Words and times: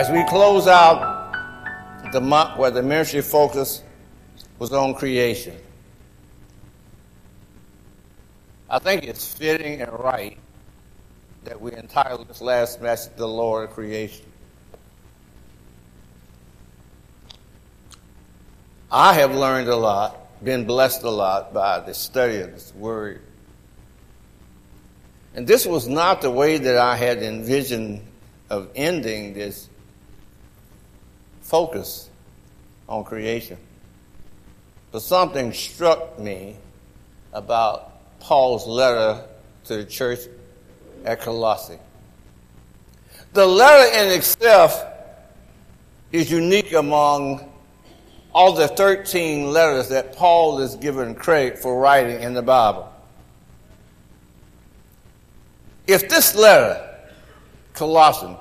As 0.00 0.08
we 0.08 0.24
close 0.24 0.66
out 0.66 1.30
the 2.10 2.22
month 2.22 2.56
where 2.56 2.70
the 2.70 2.82
ministry 2.82 3.20
focus 3.20 3.82
was 4.58 4.72
on 4.72 4.94
creation, 4.94 5.54
I 8.70 8.78
think 8.78 9.04
it's 9.04 9.30
fitting 9.34 9.82
and 9.82 9.92
right 9.92 10.38
that 11.44 11.60
we 11.60 11.74
entitle 11.74 12.24
this 12.24 12.40
last 12.40 12.80
message 12.80 13.14
The 13.16 13.28
Lord 13.28 13.68
of 13.68 13.74
Creation. 13.74 14.24
I 18.90 19.12
have 19.12 19.34
learned 19.34 19.68
a 19.68 19.76
lot, 19.76 20.42
been 20.42 20.64
blessed 20.64 21.02
a 21.02 21.10
lot 21.10 21.52
by 21.52 21.78
the 21.80 21.92
study 21.92 22.38
of 22.38 22.52
this 22.52 22.72
word. 22.74 23.20
And 25.34 25.46
this 25.46 25.66
was 25.66 25.86
not 25.88 26.22
the 26.22 26.30
way 26.30 26.56
that 26.56 26.78
I 26.78 26.96
had 26.96 27.22
envisioned 27.22 28.00
of 28.48 28.70
ending 28.74 29.34
this 29.34 29.68
focus 31.50 32.08
on 32.88 33.02
creation. 33.02 33.58
But 34.92 35.02
something 35.02 35.52
struck 35.52 36.16
me 36.16 36.54
about 37.32 38.20
Paul's 38.20 38.68
letter 38.68 39.24
to 39.64 39.76
the 39.78 39.84
church 39.84 40.20
at 41.04 41.20
Colossae. 41.20 41.78
The 43.32 43.44
letter 43.44 43.98
in 43.98 44.16
itself 44.16 44.84
is 46.12 46.30
unique 46.30 46.72
among 46.72 47.52
all 48.32 48.52
the 48.52 48.68
13 48.68 49.50
letters 49.50 49.88
that 49.88 50.14
Paul 50.14 50.60
is 50.60 50.76
given 50.76 51.16
credit 51.16 51.58
for 51.58 51.80
writing 51.80 52.22
in 52.22 52.32
the 52.32 52.42
Bible. 52.42 52.92
If 55.88 56.08
this 56.08 56.36
letter, 56.36 56.96
Colossians, 57.72 58.38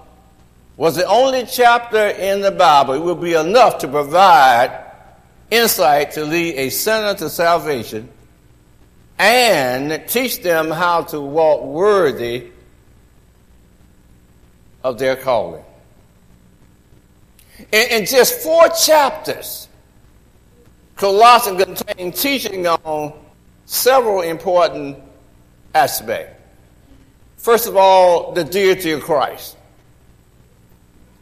was 0.80 0.96
the 0.96 1.06
only 1.08 1.46
chapter 1.46 2.08
in 2.08 2.40
the 2.40 2.52
Bible, 2.52 2.94
it 2.94 3.02
would 3.02 3.20
be 3.20 3.34
enough 3.34 3.80
to 3.80 3.88
provide 3.90 4.86
insight 5.52 6.12
to 6.12 6.24
lead 6.24 6.56
a 6.56 6.70
sinner 6.70 7.14
to 7.16 7.30
salvation 7.30 8.08
and 9.18 10.08
teach 10.08 10.42
them 10.42 10.72
how 10.72 11.02
to 11.02 11.20
walk 11.20 11.64
worthy 11.66 12.48
of 14.82 14.98
their 14.98 15.18
calling. 15.18 15.66
In, 17.74 17.88
in 17.92 18.06
just 18.06 18.40
four 18.40 18.70
chapters, 18.70 19.68
Colossians 20.96 21.62
contain 21.62 22.14
teaching 22.14 22.66
on 22.66 23.12
several 23.66 24.22
important 24.22 24.98
aspects. 25.76 26.42
First 27.36 27.68
of 27.68 27.76
all, 27.76 28.32
the 28.32 28.46
deity 28.46 28.92
of 28.92 29.02
Christ. 29.02 29.58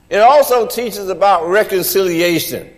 It 0.09 0.19
also 0.19 0.66
teaches 0.67 1.09
about 1.09 1.47
reconciliation, 1.47 2.73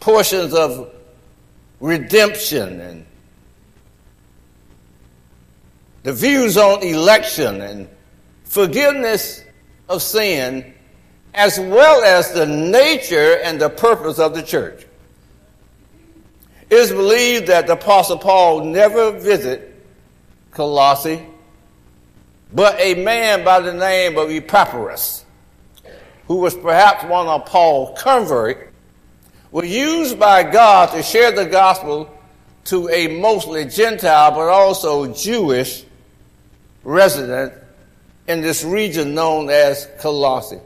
portions 0.00 0.52
of 0.54 0.92
redemption, 1.80 2.80
and 2.80 3.06
the 6.02 6.12
views 6.12 6.56
on 6.56 6.82
election 6.82 7.60
and 7.60 7.88
forgiveness 8.44 9.44
of 9.88 10.02
sin, 10.02 10.74
as 11.34 11.60
well 11.60 12.02
as 12.02 12.32
the 12.32 12.46
nature 12.46 13.38
and 13.44 13.60
the 13.60 13.70
purpose 13.70 14.18
of 14.18 14.34
the 14.34 14.42
church. 14.42 14.84
It 16.70 16.76
is 16.76 16.90
believed 16.90 17.46
that 17.46 17.66
the 17.66 17.74
Apostle 17.74 18.18
Paul 18.18 18.64
never 18.64 19.12
visited 19.12 19.74
Colossae, 20.50 21.24
but 22.52 22.78
a 22.80 22.94
man 22.94 23.44
by 23.44 23.60
the 23.60 23.72
name 23.72 24.16
of 24.16 24.30
Epaphras, 24.30 25.24
who 26.26 26.36
was 26.36 26.54
perhaps 26.54 27.04
one 27.04 27.26
of 27.26 27.46
Paul's 27.46 28.00
converts, 28.00 28.64
was 29.50 29.68
used 29.68 30.18
by 30.18 30.42
God 30.42 30.92
to 30.92 31.02
share 31.02 31.32
the 31.32 31.46
gospel 31.46 32.10
to 32.64 32.88
a 32.90 33.08
mostly 33.08 33.64
Gentile 33.64 34.30
but 34.32 34.48
also 34.48 35.12
Jewish 35.14 35.84
resident 36.84 37.52
in 38.26 38.42
this 38.42 38.62
region 38.62 39.14
known 39.14 39.48
as 39.48 39.88
Colossae. 40.00 40.60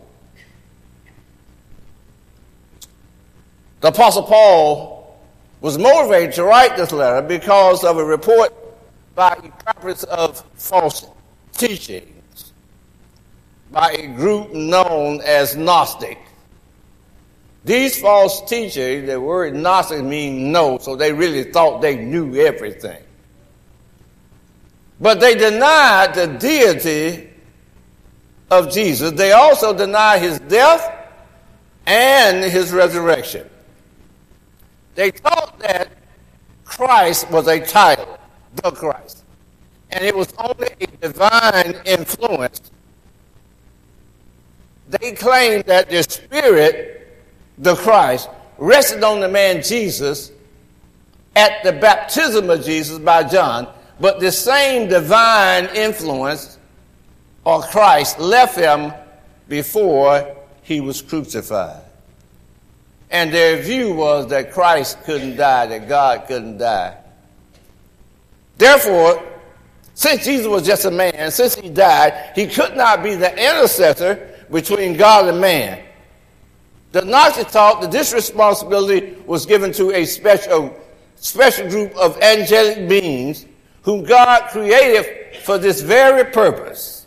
The 3.81 3.89
Apostle 3.89 4.25
Paul 4.25 5.21
was 5.61 5.79
motivated 5.79 6.35
to 6.35 6.45
write 6.45 6.77
this 6.77 6.93
letter 6.93 7.27
because 7.27 7.85
of 7.85 7.99
a 7.99 8.05
report 8.05 8.53
by 9.15 9.33
Epaphras 9.33 10.05
of 10.05 10.45
false 10.55 11.07
teachings 11.53 12.53
by 13.71 13.93
a 13.93 14.07
group 14.09 14.53
known 14.53 15.21
as 15.23 15.57
Gnostic. 15.57 16.19
These 17.65 18.01
false 18.01 18.49
teachers, 18.49 19.07
the 19.07 19.21
word 19.21 19.55
Gnostic 19.55 20.03
means 20.05 20.53
no, 20.53 20.79
so 20.79 20.97
they 20.97 21.13
really 21.13 21.45
thought 21.45 21.81
they 21.81 21.97
knew 21.97 22.35
everything. 22.37 23.03
But 25.01 25.21
they 25.21 25.35
denied 25.35 26.15
the 26.15 26.27
deity 26.27 27.31
of 28.51 28.71
Jesus. 28.71 29.13
They 29.13 29.33
also 29.33 29.77
denied 29.77 30.23
his 30.23 30.39
death 30.41 31.11
and 31.87 32.45
his 32.45 32.73
resurrection. 32.73 33.49
They 34.95 35.11
taught 35.11 35.59
that 35.61 35.89
Christ 36.65 37.31
was 37.31 37.49
a 37.49 37.61
title, 37.61 38.19
the 38.55 38.71
Christ. 38.71 39.22
And 39.93 40.05
it 40.05 40.17
was 40.17 40.33
only 40.39 40.69
a 40.81 40.87
divine 40.87 41.75
influence. 41.85 42.71
They 44.89 45.13
claimed 45.13 45.65
that 45.65 45.91
the 45.91 46.03
Spirit, 46.03 47.23
the 47.59 47.75
Christ, 47.77 48.29
rested 48.59 49.05
on 49.05 49.21
the 49.21 49.29
man 49.29 49.63
Jesus 49.63 50.33
at 51.37 51.63
the 51.63 51.73
baptism 51.73 52.51
of 52.51 52.65
Jesus 52.65 52.99
by 52.99 53.23
John, 53.25 53.69
but 54.01 54.21
the 54.21 54.33
same 54.33 54.89
divine 54.89 55.67
influence 55.75 56.59
or 57.45 57.63
Christ 57.63 58.19
left 58.19 58.57
him 58.57 58.93
before 59.49 60.37
he 60.63 60.81
was 60.81 61.03
crucified. 61.03 61.83
And 63.11 63.33
their 63.33 63.61
view 63.61 63.93
was 63.93 64.29
that 64.29 64.53
Christ 64.53 65.03
couldn't 65.05 65.37
die, 65.37 65.67
that 65.67 65.89
God 65.89 66.27
couldn't 66.27 66.59
die. 66.59 66.97
Therefore, 68.57 69.23
since 69.95 70.25
Jesus 70.25 70.47
was 70.47 70.65
just 70.65 70.85
a 70.85 70.91
man, 70.91 71.31
since 71.31 71.55
he 71.55 71.69
died, 71.69 72.33
he 72.35 72.47
could 72.47 72.77
not 72.77 73.03
be 73.03 73.15
the 73.15 73.31
intercessor 73.31 74.29
between 74.51 74.97
God 74.97 75.29
and 75.29 75.41
man. 75.41 75.83
The 76.93 77.05
Gnostic 77.05 77.49
taught 77.49 77.81
that 77.81 77.91
this 77.91 78.13
responsibility 78.13 79.17
was 79.27 79.47
given 79.47 79.73
to 79.73 79.93
a 79.93 80.05
special, 80.05 80.79
special 81.17 81.69
group 81.69 81.95
of 81.97 82.21
angelic 82.21 82.89
beings 82.89 83.47
whom 83.83 84.05
God 84.05 84.51
created 84.51 85.37
for 85.43 85.59
this 85.59 85.81
very 85.81 86.31
purpose. 86.31 87.07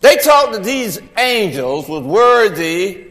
They 0.00 0.16
taught 0.16 0.52
that 0.52 0.64
these 0.64 1.00
angels 1.16 1.88
was 1.88 2.04
worthy 2.04 3.08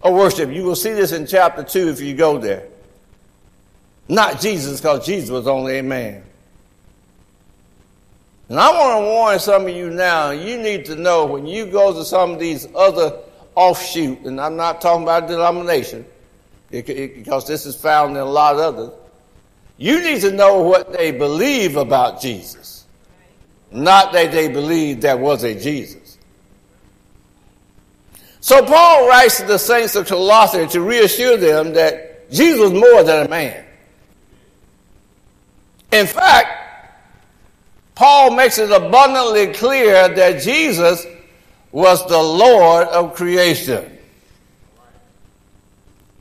of 0.00 0.14
worship. 0.14 0.50
You 0.50 0.62
will 0.62 0.76
see 0.76 0.92
this 0.92 1.12
in 1.12 1.26
chapter 1.26 1.64
2 1.64 1.88
if 1.88 2.00
you 2.00 2.14
go 2.14 2.38
there. 2.38 2.68
Not 4.08 4.40
Jesus, 4.40 4.80
because 4.80 5.04
Jesus 5.04 5.30
was 5.30 5.46
only 5.46 5.78
a 5.78 5.82
man. 5.82 6.22
And 8.52 8.60
I 8.60 8.70
want 8.70 9.00
to 9.00 9.06
warn 9.08 9.38
some 9.38 9.62
of 9.62 9.74
you 9.74 9.88
now, 9.88 10.30
you 10.30 10.58
need 10.58 10.84
to 10.84 10.94
know 10.94 11.24
when 11.24 11.46
you 11.46 11.64
go 11.64 11.94
to 11.94 12.04
some 12.04 12.32
of 12.32 12.38
these 12.38 12.68
other 12.74 13.18
offshoot, 13.54 14.26
and 14.26 14.38
I'm 14.38 14.56
not 14.56 14.82
talking 14.82 15.04
about 15.04 15.26
denomination, 15.26 16.04
because 16.70 17.46
this 17.46 17.64
is 17.64 17.74
found 17.74 18.10
in 18.10 18.18
a 18.18 18.26
lot 18.26 18.56
of 18.56 18.60
others, 18.60 18.90
you 19.78 20.02
need 20.02 20.20
to 20.20 20.32
know 20.32 20.60
what 20.60 20.92
they 20.92 21.12
believe 21.12 21.76
about 21.76 22.20
Jesus. 22.20 22.84
Not 23.70 24.12
that 24.12 24.32
they 24.32 24.48
believe 24.48 25.00
there 25.00 25.16
was 25.16 25.44
a 25.44 25.58
Jesus. 25.58 26.18
So 28.40 28.62
Paul 28.66 29.08
writes 29.08 29.38
to 29.38 29.46
the 29.46 29.58
saints 29.58 29.96
of 29.96 30.06
Colossae 30.06 30.66
to 30.66 30.82
reassure 30.82 31.38
them 31.38 31.72
that 31.72 32.30
Jesus 32.30 32.60
was 32.60 32.72
more 32.74 33.02
than 33.02 33.24
a 33.24 33.30
man. 33.30 33.64
In 35.90 36.06
fact, 36.06 36.58
Paul 38.02 38.32
makes 38.32 38.58
it 38.58 38.72
abundantly 38.72 39.52
clear 39.54 40.08
that 40.08 40.42
Jesus 40.42 41.06
was 41.70 42.04
the 42.08 42.18
Lord 42.18 42.88
of 42.88 43.14
creation. 43.14 43.96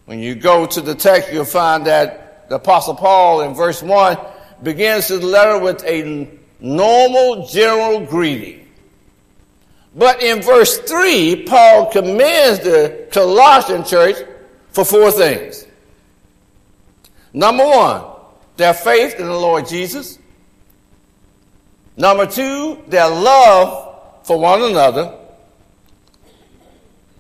When 0.06 0.20
you 0.20 0.36
go 0.36 0.68
to 0.68 0.80
the 0.80 0.94
text, 0.94 1.34
you'll 1.34 1.44
find 1.44 1.88
that 1.88 2.48
the 2.50 2.58
Apostle 2.58 2.94
Paul 2.94 3.42
in 3.42 3.56
verse 3.56 3.82
1 3.82 4.16
begins 4.62 5.08
his 5.08 5.24
letter 5.24 5.58
with 5.58 5.84
a 5.84 6.30
normal 6.60 7.48
general 7.48 8.06
greeting. 8.06 8.68
But 9.96 10.22
in 10.22 10.44
verse 10.44 10.78
3, 10.78 11.48
Paul 11.48 11.92
commends 11.92 12.60
the 12.60 13.08
Colossian 13.10 13.86
church 13.86 14.18
for 14.70 14.86
four 14.86 15.10
things. 15.10 15.66
Number 17.34 17.66
one, 17.66 18.04
their 18.58 18.76
faith 18.76 19.16
in 19.16 19.26
the 19.26 19.34
Lord 19.34 19.68
Jesus. 19.68 20.20
Number 21.98 22.26
two, 22.26 22.82
their 22.88 23.10
love 23.10 23.98
for 24.24 24.40
one 24.40 24.62
another. 24.62 25.18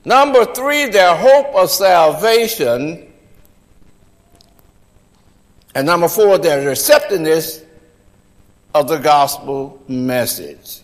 Number 0.04 0.46
three, 0.46 0.88
their 0.88 1.16
hope 1.16 1.56
of 1.56 1.70
salvation. 1.70 3.12
And 5.76 5.86
number 5.86 6.08
four, 6.08 6.38
their 6.38 6.68
receptiveness 6.68 7.64
of 8.74 8.88
the 8.88 8.98
gospel 8.98 9.82
message. 9.88 10.82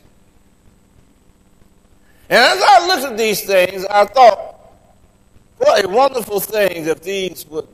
And 2.30 2.38
as 2.38 2.62
I 2.62 2.88
looked 2.88 3.12
at 3.12 3.18
these 3.18 3.44
things, 3.46 3.86
I 3.86 4.06
thought, 4.06 4.56
what 5.58 5.84
a 5.84 5.88
wonderful 5.88 6.40
thing 6.40 6.86
that 6.86 7.02
these 7.02 7.48
would 7.48 7.68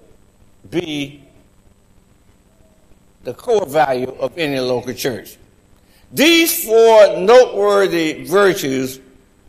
be 0.69 1.23
the 3.23 3.33
core 3.33 3.65
value 3.65 4.15
of 4.19 4.37
any 4.37 4.59
local 4.59 4.93
church. 4.93 5.37
These 6.13 6.65
four 6.65 7.17
noteworthy 7.17 8.23
virtues 8.23 8.99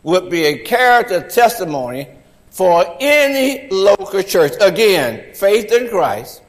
would 0.02 0.30
be 0.30 0.44
a 0.46 0.58
character 0.58 1.28
testimony 1.28 2.08
for 2.50 2.96
any 3.00 3.68
local 3.68 4.22
church. 4.22 4.52
Again, 4.60 5.34
faith 5.34 5.70
in 5.72 5.88
Christ. 5.88 6.42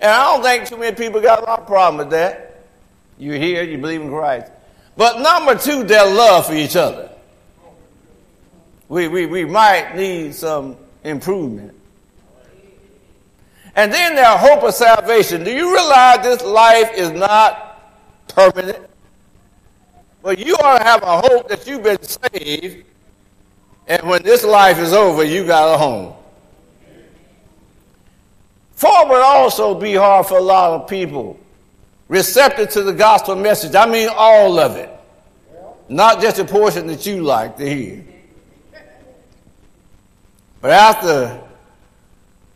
And 0.00 0.10
I 0.10 0.32
don't 0.32 0.42
think 0.42 0.66
too 0.66 0.78
many 0.78 0.96
people 0.96 1.20
got 1.20 1.42
a 1.42 1.44
lot 1.44 1.60
of 1.60 1.66
problem 1.66 1.98
with 1.98 2.10
that. 2.10 2.64
You're 3.18 3.36
here, 3.36 3.62
you 3.62 3.76
believe 3.76 4.00
in 4.00 4.08
Christ. 4.08 4.50
But 4.96 5.20
number 5.20 5.56
two, 5.56 5.84
their 5.84 6.06
love 6.06 6.46
for 6.46 6.54
each 6.54 6.74
other. 6.74 7.10
We, 8.88 9.08
we, 9.08 9.26
we 9.26 9.44
might 9.44 9.94
need 9.94 10.34
some 10.34 10.76
improvement. 11.04 11.74
And 13.76 13.92
then 13.92 14.14
their 14.14 14.38
hope 14.38 14.62
of 14.62 14.74
salvation. 14.74 15.44
Do 15.44 15.52
you 15.52 15.72
realize 15.72 16.22
this 16.22 16.42
life 16.42 16.92
is 16.94 17.10
not 17.10 17.69
permanent? 18.30 18.88
But 20.22 20.38
you 20.38 20.54
ought 20.56 20.78
to 20.78 20.84
have 20.84 21.02
a 21.02 21.20
hope 21.20 21.48
that 21.48 21.66
you've 21.66 21.82
been 21.82 22.02
saved, 22.02 22.84
and 23.86 24.08
when 24.08 24.22
this 24.22 24.44
life 24.44 24.78
is 24.78 24.92
over, 24.92 25.24
you 25.24 25.46
got 25.46 25.74
a 25.74 25.78
home. 25.78 26.14
For 28.74 28.88
it 28.88 29.08
would 29.08 29.22
also 29.22 29.78
be 29.78 29.94
hard 29.94 30.26
for 30.26 30.38
a 30.38 30.42
lot 30.42 30.72
of 30.72 30.88
people 30.88 31.38
receptive 32.08 32.70
to 32.70 32.82
the 32.82 32.92
gospel 32.92 33.36
message. 33.36 33.74
I 33.74 33.86
mean, 33.86 34.08
all 34.12 34.58
of 34.58 34.76
it, 34.76 34.90
not 35.88 36.20
just 36.20 36.38
a 36.38 36.44
portion 36.44 36.86
that 36.88 37.06
you 37.06 37.22
like 37.22 37.56
to 37.58 37.68
hear. 37.68 38.04
But 40.60 40.72
after 40.72 41.40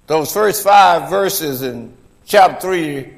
those 0.06 0.32
first 0.32 0.62
five 0.62 1.09
verses 1.09 1.62
in 1.62 1.97
chapter 2.27 2.61
3, 2.61 3.12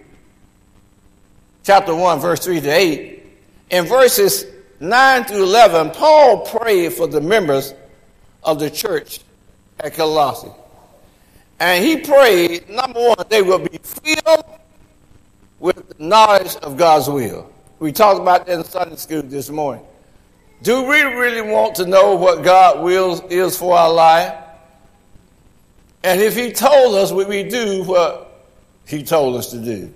chapter 1.67 1.93
1, 1.93 2.21
verse 2.21 2.45
3 2.45 2.61
to 2.61 2.69
8, 2.69 3.23
in 3.71 3.87
verses 3.87 4.47
9 4.79 5.25
through 5.25 5.43
11, 5.43 5.91
Paul 5.91 6.47
prayed 6.47 6.93
for 6.93 7.09
the 7.09 7.21
members 7.21 7.75
of 8.45 8.61
the 8.61 8.71
church 8.71 9.19
at 9.81 9.95
Colossae. 9.95 10.53
And 11.59 11.85
he 11.85 11.97
prayed, 11.97 12.69
number 12.71 13.01
one, 13.01 13.25
they 13.29 13.43
will 13.43 13.59
be 13.59 13.79
filled 13.83 14.45
with 15.59 15.89
the 15.89 16.05
knowledge 16.05 16.55
of 16.57 16.77
God's 16.77 17.09
will. 17.09 17.51
We 17.81 17.91
talked 17.91 18.21
about 18.21 18.47
that 18.47 18.61
in 18.61 18.65
Sunday 18.65 18.95
school 18.95 19.23
this 19.23 19.51
morning. 19.51 19.85
Do 20.62 20.85
we 20.85 21.03
really 21.03 21.43
want 21.43 21.75
to 21.77 21.87
know 21.87 22.15
what 22.15 22.45
God 22.45 22.85
will 22.85 23.27
is 23.29 23.59
for 23.59 23.77
our 23.77 23.93
life? 23.93 24.35
And 26.05 26.21
if 26.21 26.37
He 26.37 26.53
told 26.53 26.95
us, 26.95 27.11
would 27.11 27.27
we 27.27 27.43
do 27.43 27.83
what 27.83 28.47
He 28.87 29.03
told 29.03 29.35
us 29.35 29.51
to 29.51 29.59
do? 29.59 29.93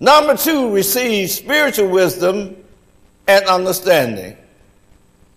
Number 0.00 0.36
two, 0.36 0.72
receive 0.74 1.30
spiritual 1.30 1.88
wisdom 1.88 2.56
and 3.28 3.44
understanding. 3.44 4.36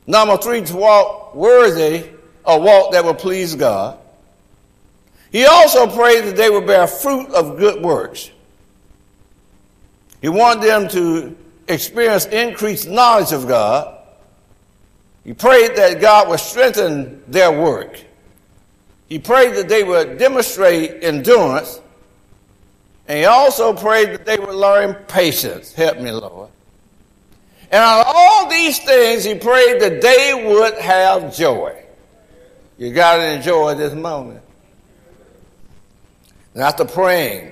Number 0.08 0.38
three, 0.38 0.62
to 0.62 0.76
walk 0.76 1.36
worthy, 1.36 2.10
a 2.46 2.58
walk 2.58 2.94
that 2.94 3.04
will 3.04 3.14
please 3.14 3.56
God. 3.56 4.00
He 5.32 5.46
also 5.46 5.88
prayed 5.88 6.26
that 6.26 6.36
they 6.38 6.50
would 6.50 6.66
bear 6.66 6.88
fruit 6.88 7.30
of 7.32 7.58
good 7.58 7.84
works. 7.84 8.32
He 10.22 10.30
wanted 10.30 10.64
them 10.64 10.88
to 10.90 11.36
experience 11.68 12.26
increased 12.28 12.88
knowledge 12.88 13.32
of 13.34 13.48
God. 13.48 14.00
He 15.26 15.34
prayed 15.34 15.76
that 15.76 16.00
God 16.00 16.30
would 16.30 16.40
strengthen 16.40 17.24
their 17.28 17.52
work. 17.52 18.02
He 19.10 19.20
prayed 19.20 19.56
that 19.56 19.68
they 19.70 19.84
would 19.84 20.18
demonstrate 20.18 21.04
endurance. 21.04 21.82
And 23.08 23.20
he 23.20 23.26
also 23.26 23.74
prayed 23.74 24.10
that 24.12 24.26
they 24.26 24.38
would 24.38 24.56
learn 24.56 24.94
patience. 25.08 25.74
Help 25.74 26.00
me, 26.00 26.12
Lord. 26.12 26.50
And 27.70 27.82
on 27.84 28.04
all 28.08 28.50
these 28.50 28.80
things, 28.80 29.24
he 29.24 29.36
prayed 29.36 29.82
that 29.82 30.02
they 30.02 30.46
would 30.48 30.76
have 30.76 31.36
joy. 31.36 31.84
You 32.78 32.94
got 32.94 33.18
to 33.18 33.34
enjoy 33.34 33.76
this 33.76 33.94
moment. 33.94 34.42
And 36.54 36.64
after 36.64 36.86
praying 36.86 37.52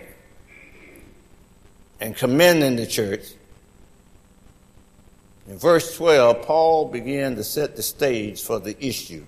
and 2.00 2.16
commending 2.16 2.76
the 2.76 2.88
church, 2.88 3.26
in 5.48 5.58
verse 5.58 5.98
12, 5.98 6.44
Paul 6.44 6.88
began 6.88 7.36
to 7.36 7.44
set 7.44 7.76
the 7.76 7.84
stage 7.84 8.42
for 8.42 8.60
the 8.60 8.78
issue 8.84 9.26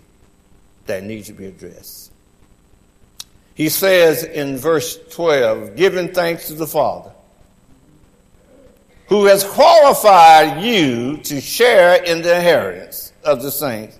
that 0.85 1.03
needs 1.03 1.27
to 1.27 1.33
be 1.33 1.47
addressed. 1.47 2.12
He 3.55 3.69
says 3.69 4.23
in 4.23 4.57
verse 4.57 4.97
12, 5.11 5.75
giving 5.75 6.13
thanks 6.13 6.47
to 6.47 6.53
the 6.53 6.67
Father, 6.67 7.11
who 9.07 9.25
has 9.25 9.43
qualified 9.43 10.63
you 10.63 11.17
to 11.17 11.39
share 11.39 12.03
in 12.03 12.21
the 12.21 12.35
inheritance 12.35 13.13
of 13.23 13.43
the 13.43 13.51
saints 13.51 13.99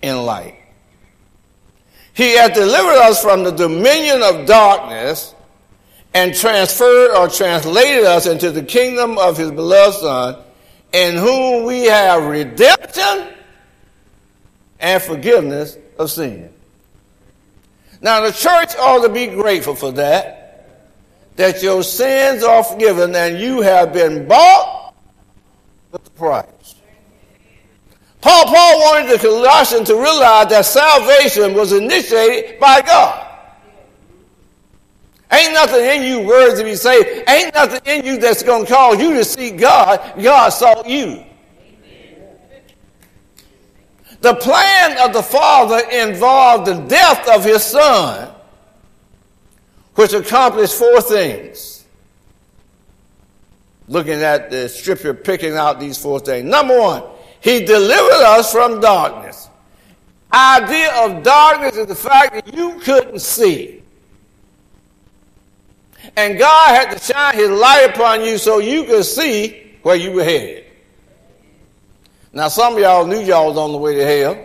in 0.00 0.22
light. 0.22 0.56
He 2.14 2.36
has 2.36 2.52
delivered 2.52 2.98
us 3.00 3.20
from 3.20 3.42
the 3.42 3.50
dominion 3.50 4.22
of 4.22 4.46
darkness 4.46 5.34
and 6.14 6.32
transferred 6.32 7.14
or 7.16 7.28
translated 7.28 8.04
us 8.04 8.26
into 8.26 8.52
the 8.52 8.62
kingdom 8.62 9.18
of 9.18 9.36
his 9.36 9.50
beloved 9.50 9.98
Son, 9.98 10.36
in 10.92 11.16
whom 11.16 11.64
we 11.64 11.84
have 11.86 12.24
redemption 12.24 13.34
and 14.78 15.02
forgiveness 15.02 15.76
of 15.98 16.10
sin. 16.10 16.53
Now, 18.04 18.20
the 18.20 18.32
church 18.32 18.76
ought 18.76 19.00
to 19.00 19.08
be 19.08 19.28
grateful 19.28 19.74
for 19.74 19.90
that, 19.92 20.68
that 21.36 21.62
your 21.62 21.82
sins 21.82 22.44
are 22.44 22.62
forgiven 22.62 23.14
and 23.14 23.38
you 23.38 23.62
have 23.62 23.94
been 23.94 24.28
bought 24.28 24.94
with 25.90 26.04
the 26.04 26.10
price. 26.10 26.74
Paul, 28.20 28.44
Paul 28.44 28.78
wanted 28.80 29.10
the 29.10 29.18
Colossians 29.18 29.88
to 29.88 29.94
realize 29.94 30.48
that 30.50 30.66
salvation 30.66 31.54
was 31.54 31.72
initiated 31.72 32.60
by 32.60 32.82
God. 32.82 33.26
Ain't 35.32 35.54
nothing 35.54 35.82
in 35.82 36.02
you 36.02 36.28
words 36.28 36.58
to 36.58 36.64
be 36.64 36.76
saved. 36.76 37.26
Ain't 37.26 37.54
nothing 37.54 37.80
in 37.86 38.04
you 38.04 38.18
that's 38.18 38.42
going 38.42 38.66
to 38.66 38.70
cause 38.70 39.00
you 39.00 39.14
to 39.14 39.24
see 39.24 39.50
God. 39.50 40.22
God 40.22 40.50
saw 40.50 40.86
you. 40.86 41.24
The 44.24 44.34
plan 44.36 44.96
of 45.06 45.12
the 45.12 45.22
Father 45.22 45.86
involved 45.90 46.64
the 46.64 46.80
death 46.88 47.28
of 47.28 47.44
his 47.44 47.62
Son, 47.62 48.32
which 49.96 50.14
accomplished 50.14 50.76
four 50.76 51.02
things. 51.02 51.84
Looking 53.86 54.22
at 54.22 54.50
the 54.50 54.70
scripture, 54.70 55.12
picking 55.12 55.58
out 55.58 55.78
these 55.78 55.98
four 55.98 56.20
things. 56.20 56.46
Number 56.46 56.80
one, 56.80 57.02
he 57.42 57.66
delivered 57.66 58.24
us 58.24 58.50
from 58.50 58.80
darkness. 58.80 59.50
Idea 60.32 61.04
of 61.04 61.22
darkness 61.22 61.76
is 61.76 61.86
the 61.86 61.94
fact 61.94 62.32
that 62.32 62.54
you 62.54 62.80
couldn't 62.80 63.20
see. 63.20 63.82
And 66.16 66.38
God 66.38 66.74
had 66.74 66.96
to 66.96 67.12
shine 67.12 67.34
his 67.34 67.50
light 67.50 67.90
upon 67.90 68.24
you 68.24 68.38
so 68.38 68.56
you 68.56 68.84
could 68.84 69.04
see 69.04 69.76
where 69.82 69.96
you 69.96 70.12
were 70.12 70.24
headed. 70.24 70.63
Now, 72.34 72.48
some 72.48 72.74
of 72.74 72.80
y'all 72.80 73.06
knew 73.06 73.20
y'all 73.20 73.48
was 73.48 73.56
on 73.56 73.70
the 73.70 73.78
way 73.78 73.94
to 73.94 74.04
hell, 74.04 74.44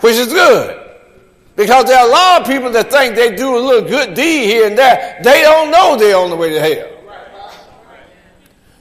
which 0.00 0.16
is 0.16 0.28
good. 0.28 0.76
Because 1.56 1.86
there 1.86 1.98
are 1.98 2.06
a 2.06 2.10
lot 2.10 2.42
of 2.42 2.46
people 2.46 2.70
that 2.70 2.90
think 2.90 3.14
they 3.14 3.34
do 3.34 3.56
a 3.56 3.58
little 3.58 3.88
good 3.88 4.14
deed 4.14 4.44
here 4.44 4.66
and 4.66 4.76
there. 4.76 5.20
They 5.22 5.40
don't 5.40 5.70
know 5.70 5.96
they're 5.96 6.16
on 6.16 6.30
the 6.30 6.36
way 6.36 6.50
to 6.50 6.60
hell. 6.60 6.90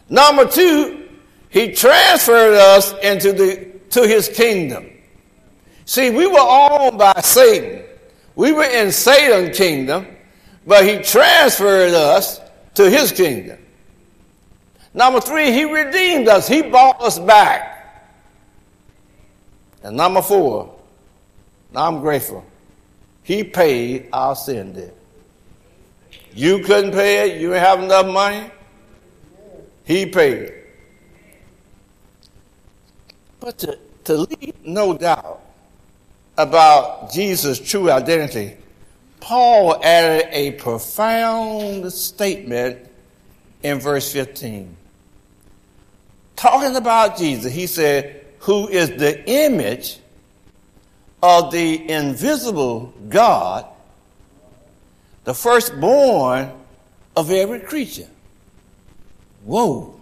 Number 0.09 0.45
two, 0.45 1.07
he 1.49 1.73
transferred 1.73 2.55
us 2.55 2.93
into 3.01 3.33
the 3.33 3.69
to 3.91 4.07
his 4.07 4.27
kingdom. 4.29 4.89
See, 5.85 6.09
we 6.11 6.27
were 6.27 6.39
owned 6.39 6.97
by 6.97 7.19
Satan. 7.21 7.83
We 8.35 8.51
were 8.51 8.63
in 8.63 8.91
Satan's 8.91 9.57
kingdom, 9.57 10.05
but 10.65 10.85
he 10.85 10.99
transferred 10.99 11.93
us 11.93 12.39
to 12.75 12.89
his 12.89 13.11
kingdom. 13.11 13.57
Number 14.93 15.21
three, 15.21 15.51
he 15.51 15.65
redeemed 15.65 16.27
us. 16.27 16.47
He 16.47 16.61
bought 16.61 17.01
us 17.01 17.19
back. 17.19 17.75
And 19.83 19.95
number 19.95 20.21
four, 20.21 20.75
now 21.71 21.87
I'm 21.87 22.01
grateful. 22.01 22.43
He 23.23 23.43
paid 23.43 24.09
our 24.11 24.35
sin 24.35 24.73
debt. 24.73 24.93
You 26.33 26.59
couldn't 26.63 26.91
pay 26.91 27.29
it. 27.29 27.41
You 27.41 27.49
didn't 27.49 27.63
have 27.63 27.83
enough 27.83 28.07
money. 28.07 28.51
He 29.85 30.05
paid 30.05 30.37
it. 30.37 30.59
But 33.39 33.57
to, 33.59 33.79
to 34.05 34.17
leave 34.17 34.55
no 34.65 34.97
doubt 34.97 35.41
about 36.37 37.11
Jesus' 37.11 37.59
true 37.59 37.91
identity, 37.91 38.57
Paul 39.19 39.79
added 39.83 40.27
a 40.31 40.51
profound 40.53 41.91
statement 41.91 42.79
in 43.63 43.79
verse 43.79 44.11
15. 44.11 44.75
Talking 46.39 46.77
about 46.77 47.17
Jesus, 47.17 47.51
he 47.51 47.67
said, 47.67 48.25
who 48.39 48.69
is 48.69 48.91
the 48.91 49.29
image 49.29 49.99
of 51.21 51.51
the 51.51 51.91
invisible 51.91 52.93
God, 53.09 53.65
the 55.25 55.33
firstborn 55.33 56.49
of 57.17 57.29
every 57.29 57.59
creature. 57.59 58.07
Whoa. 59.43 59.99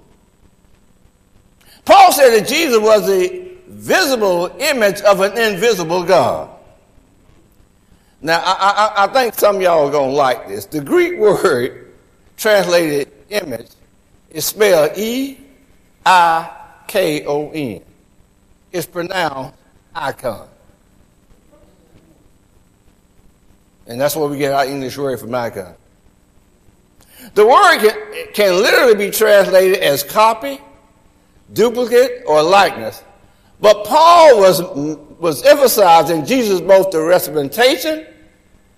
Paul 1.86 2.12
said 2.12 2.30
that 2.40 2.48
Jesus 2.48 2.82
was 2.82 3.08
the 3.08 3.54
visible 3.70 4.56
image 4.60 5.02
of 5.02 5.22
an 5.22 5.36
invisible 5.40 6.04
God. 6.04 6.52
Now, 8.22 8.44
I, 8.46 8.94
I, 8.96 9.04
I 9.06 9.08
think 9.08 9.34
some 9.34 9.56
of 9.56 9.62
y'all 9.64 9.88
are 9.88 9.92
going 9.92 10.12
to 10.12 10.16
like 10.16 10.48
this. 10.48 10.68
The 10.68 10.82
Greek 10.82 11.18
word 11.18 11.96
translated 12.38 13.12
image 13.32 13.72
is 14.30 14.46
spelled 14.46 14.96
E 15.00 15.47
I 16.08 16.50
K 16.88 17.26
O 17.26 17.52
N. 17.52 17.82
It's 18.72 18.88
pronounced 18.88 19.58
icon. 19.94 20.48
And 23.88 24.00
that's 24.00 24.16
where 24.16 24.28
we 24.28 24.38
get 24.38 24.54
our 24.54 24.66
English 24.66 24.98
word 24.98 25.20
for 25.20 25.34
icon. 25.36 25.76
The 27.34 27.46
word 27.46 27.80
can, 27.80 28.28
can 28.34 28.54
literally 28.56 28.96
be 28.96 29.12
translated 29.12 29.80
as 29.80 30.04
copy, 30.04 30.60
duplicate, 31.52 32.24
or 32.26 32.42
likeness. 32.42 33.04
But 33.60 33.86
Paul 33.86 34.40
was, 34.40 34.62
was 35.20 35.44
emphasizing 35.44 36.26
Jesus 36.26 36.62
both 36.62 36.92
the 36.92 37.02
representation 37.02 38.06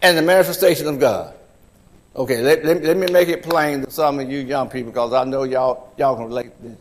and 0.02 0.18
the 0.18 0.22
manifestation 0.22 0.88
of 0.88 1.00
God. 1.00 1.36
Okay, 2.16 2.42
let, 2.42 2.66
let, 2.66 2.82
let, 2.84 2.98
me 2.98 3.08
make 3.12 3.28
it 3.28 3.44
plain 3.44 3.84
to 3.84 3.92
some 3.92 4.20
of 4.20 4.32
you 4.32 4.40
young 4.40 4.70
people 4.70 4.92
because 4.92 5.14
I 5.14 5.26
know 5.26 5.44
y'all, 5.44 5.94
y'all 5.98 6.16
can 6.16 6.26
relate 6.26 6.56
to 6.58 6.70
this. 6.70 6.78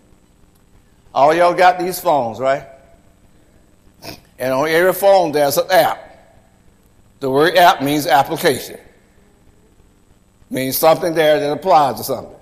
All 1.15 1.35
y'all 1.35 1.55
got 1.55 1.79
these 1.79 1.99
phones, 1.99 2.39
right? 2.39 2.67
And 4.39 4.53
on 4.53 4.69
every 4.69 4.93
phone 4.93 5.33
there's 5.33 5.57
an 5.57 5.71
app. 5.71 6.05
The 7.21 7.31
word 7.31 7.57
app 7.57 7.83
means 7.83 8.07
application. 8.07 8.79
Means 10.51 10.77
something 10.77 11.15
there 11.15 11.41
that 11.41 11.51
applies 11.53 11.97
to 11.97 12.05
something. 12.05 12.35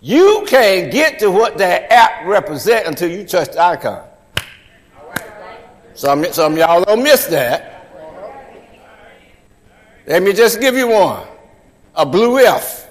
You 0.00 0.44
can't 0.48 0.90
get 0.90 1.20
to 1.20 1.30
what 1.30 1.58
that 1.58 1.92
app 1.92 2.26
represents 2.26 2.88
until 2.88 3.10
you 3.10 3.24
touch 3.24 3.52
the 3.52 3.62
icon. 3.62 4.04
Some, 5.94 6.24
some 6.32 6.56
y'all 6.56 6.82
don't 6.82 7.02
miss 7.02 7.26
that. 7.26 7.72
Let 10.06 10.22
me 10.22 10.32
just 10.32 10.60
give 10.60 10.74
you 10.74 10.88
one. 10.88 11.26
A 11.94 12.04
blue 12.04 12.38
F. 12.38 12.88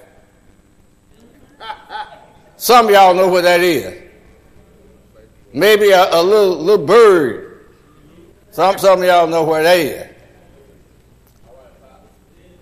Some 2.58 2.90
y'all 2.90 3.14
know 3.14 3.28
what 3.28 3.44
that 3.44 3.60
is. 3.62 4.11
Maybe 5.54 5.92
a, 5.92 6.14
a 6.14 6.22
little, 6.22 6.58
little 6.58 6.86
bird. 6.86 7.68
Some, 8.52 8.78
some 8.78 9.00
of 9.00 9.06
y'all 9.06 9.28
know 9.28 9.44
where 9.44 9.64
that 9.64 9.80
is. 9.80 10.08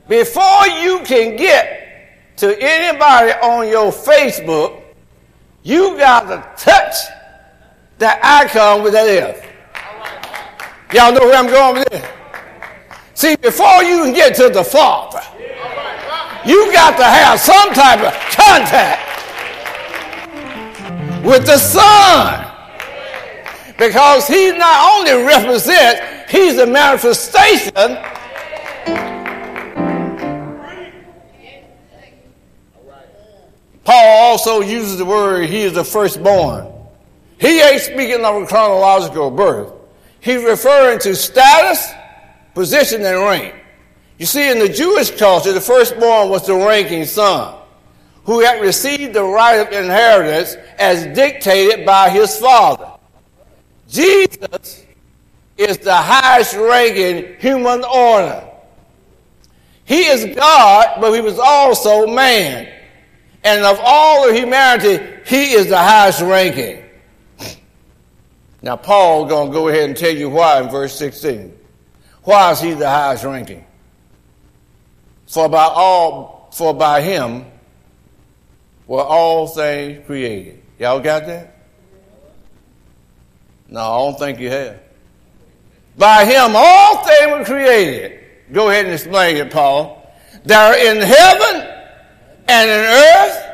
Before 0.08 0.68
you 0.68 1.02
can 1.04 1.36
get 1.36 2.38
to 2.38 2.58
anybody 2.60 3.32
on 3.44 3.68
your 3.68 3.92
Facebook, 3.92 4.82
you 5.62 5.98
got 5.98 6.22
to 6.22 6.64
touch 6.64 6.96
that 8.00 8.20
icon 8.24 8.82
with 8.82 8.94
that 8.94 9.08
F. 9.08 9.46
Y'all 10.94 11.14
know 11.14 11.20
where 11.20 11.36
I'm 11.36 11.48
going 11.48 11.80
with 11.80 11.90
this? 11.90 12.06
See, 13.14 13.36
before 13.36 13.84
you 13.84 14.06
can 14.06 14.14
get 14.14 14.34
to 14.36 14.50
the 14.50 14.64
Father, 14.64 15.22
you 16.46 16.72
got 16.72 16.98
to 16.98 17.04
have 17.04 17.40
some 17.40 17.74
type 17.74 18.00
of 18.00 18.14
contact 18.34 19.06
with 21.24 21.46
the 21.46 21.58
Son. 21.58 22.49
Because 23.80 24.28
he 24.28 24.52
not 24.52 24.98
only 24.98 25.26
represents, 25.26 26.02
he's 26.30 26.58
a 26.58 26.68
manifestation 26.68 27.98
Paul 33.90 34.20
also 34.20 34.62
uses 34.62 35.00
the 35.00 35.06
word 35.06 35.50
he 35.50 35.62
is 35.62 35.74
the 35.74 35.84
firstborn. 35.84 36.72
He 37.40 37.60
ain't 37.60 37.82
speaking 37.82 38.24
of 38.24 38.44
a 38.44 38.46
chronological 38.46 39.32
birth. 39.32 39.74
He's 40.20 40.44
referring 40.44 41.00
to 41.00 41.16
status, 41.16 41.92
position, 42.54 43.04
and 43.04 43.18
rank. 43.18 43.56
You 44.20 44.28
see, 44.28 44.52
in 44.52 44.60
the 44.60 44.70
Jewish 44.70 45.10
culture, 45.18 45.54
the 45.54 45.60
firstborn 45.60 46.30
was 46.30 46.46
the 46.46 46.54
ranking 46.54 47.06
son 47.06 47.56
who 48.26 48.42
had 48.42 48.62
received 48.62 49.16
the 49.16 49.24
right 49.24 49.56
of 49.56 49.74
inheritance 49.74 50.56
as 50.78 51.08
dictated 51.16 51.84
by 51.84 52.12
his 52.12 52.38
father. 52.38 52.92
Jesus 53.90 54.86
is 55.58 55.78
the 55.80 55.96
highest 55.96 56.56
ranking 56.56 57.36
human 57.40 57.84
order. 57.84 58.46
He 59.84 60.06
is 60.06 60.36
God, 60.36 61.02
but 61.02 61.14
he 61.14 61.22
was 61.22 61.40
also 61.40 62.06
man. 62.08 62.72
And 63.44 63.66
of 63.66 63.80
all 63.82 64.30
of 64.30 64.36
humanity, 64.36 65.04
he 65.26 65.54
is 65.54 65.68
the 65.68 65.78
highest 65.78 66.22
ranking. 66.22 66.84
Now, 68.62 68.76
Paul 68.76 69.26
going 69.26 69.50
to 69.50 69.54
go 69.54 69.68
ahead 69.70 69.90
and 69.90 69.98
tell 69.98 70.14
you 70.14 70.30
why 70.30 70.62
in 70.62 70.70
verse 70.70 70.98
16. 71.00 71.58
Why 72.24 72.52
is 72.52 72.60
he 72.60 72.74
the 72.74 72.90
highest 72.90 73.24
ranking? 73.24 73.66
For 75.28 75.48
by 75.48 75.64
all, 75.64 76.50
for 76.54 76.74
by 76.74 77.02
him 77.02 77.46
were 78.86 79.02
all 79.02 79.48
things 79.48 80.06
created. 80.06 80.62
Y'all 80.78 81.00
got 81.00 81.26
that? 81.28 81.59
No, 83.70 83.80
I 83.82 83.98
don't 83.98 84.20
think 84.20 84.40
you 84.40 84.50
have. 84.50 84.80
By 85.98 86.26
him 86.26 86.54
all 86.56 87.04
things 87.04 87.32
were 87.32 87.46
created. 87.46 88.20
Go 88.52 88.70
ahead 88.70 88.86
and 88.86 88.94
explain 88.94 89.38
it, 89.38 89.52
Paul. 89.52 89.96
That 90.46 90.72
are 90.72 90.78
in 90.78 91.02
heaven 91.02 91.80
and 92.48 92.70
in 92.70 92.80
earth, 92.80 93.46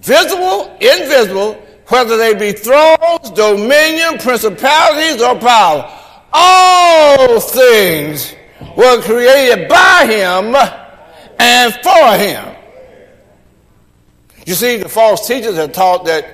visible, 0.00 0.76
invisible, 0.80 1.54
whether 1.86 2.16
they 2.16 2.34
be 2.34 2.52
thrones, 2.52 3.30
dominion, 3.30 4.18
principalities, 4.18 5.22
or 5.22 5.38
power. 5.38 5.98
All 6.32 7.40
things 7.40 8.34
were 8.76 9.00
created 9.02 9.68
by 9.68 10.06
him 10.06 10.54
and 11.38 11.74
for 11.82 12.16
him. 12.16 12.56
You 14.46 14.54
see, 14.54 14.78
the 14.78 14.88
false 14.88 15.26
teachers 15.26 15.56
have 15.56 15.72
taught 15.72 16.04
that 16.06 16.26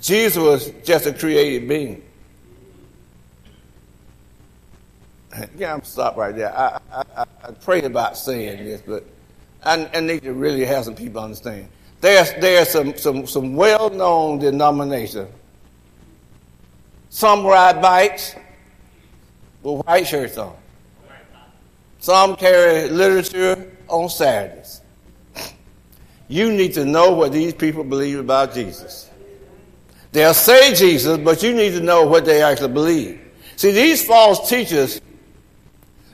Jesus 0.00 0.36
was 0.36 0.70
just 0.84 1.06
a 1.06 1.12
created 1.12 1.68
being. 1.68 2.02
Yeah, 5.56 5.74
I'm 5.74 5.82
stop 5.82 6.16
right 6.16 6.34
there. 6.34 6.56
I, 6.56 6.80
I, 6.90 7.04
I, 7.16 7.24
I 7.44 7.50
prayed 7.52 7.84
about 7.84 8.16
saying 8.16 8.64
this, 8.64 8.82
but 8.82 9.04
I, 9.64 9.88
I 9.92 10.00
need 10.00 10.22
to 10.22 10.32
really 10.32 10.64
have 10.64 10.84
some 10.84 10.94
people 10.94 11.22
understand. 11.22 11.68
There's, 12.00 12.32
there's 12.34 12.68
some, 12.68 12.96
some, 12.96 13.26
some 13.26 13.56
well 13.56 13.90
known 13.90 14.38
denominations. 14.38 15.30
Some 17.08 17.46
ride 17.46 17.80
bikes 17.80 18.34
with 19.62 19.84
white 19.86 20.06
shirts 20.06 20.36
on. 20.36 20.54
Some 21.98 22.36
carry 22.36 22.88
literature 22.90 23.72
on 23.88 24.08
Saturdays. 24.08 24.82
You 26.28 26.52
need 26.52 26.74
to 26.74 26.84
know 26.84 27.12
what 27.12 27.32
these 27.32 27.54
people 27.54 27.84
believe 27.84 28.18
about 28.18 28.52
Jesus. 28.52 29.08
They'll 30.12 30.34
say 30.34 30.74
Jesus, 30.74 31.18
but 31.18 31.42
you 31.42 31.54
need 31.54 31.70
to 31.70 31.80
know 31.80 32.06
what 32.06 32.24
they 32.24 32.42
actually 32.42 32.72
believe. 32.72 33.20
See, 33.56 33.70
these 33.70 34.04
false 34.04 34.48
teachers 34.48 35.00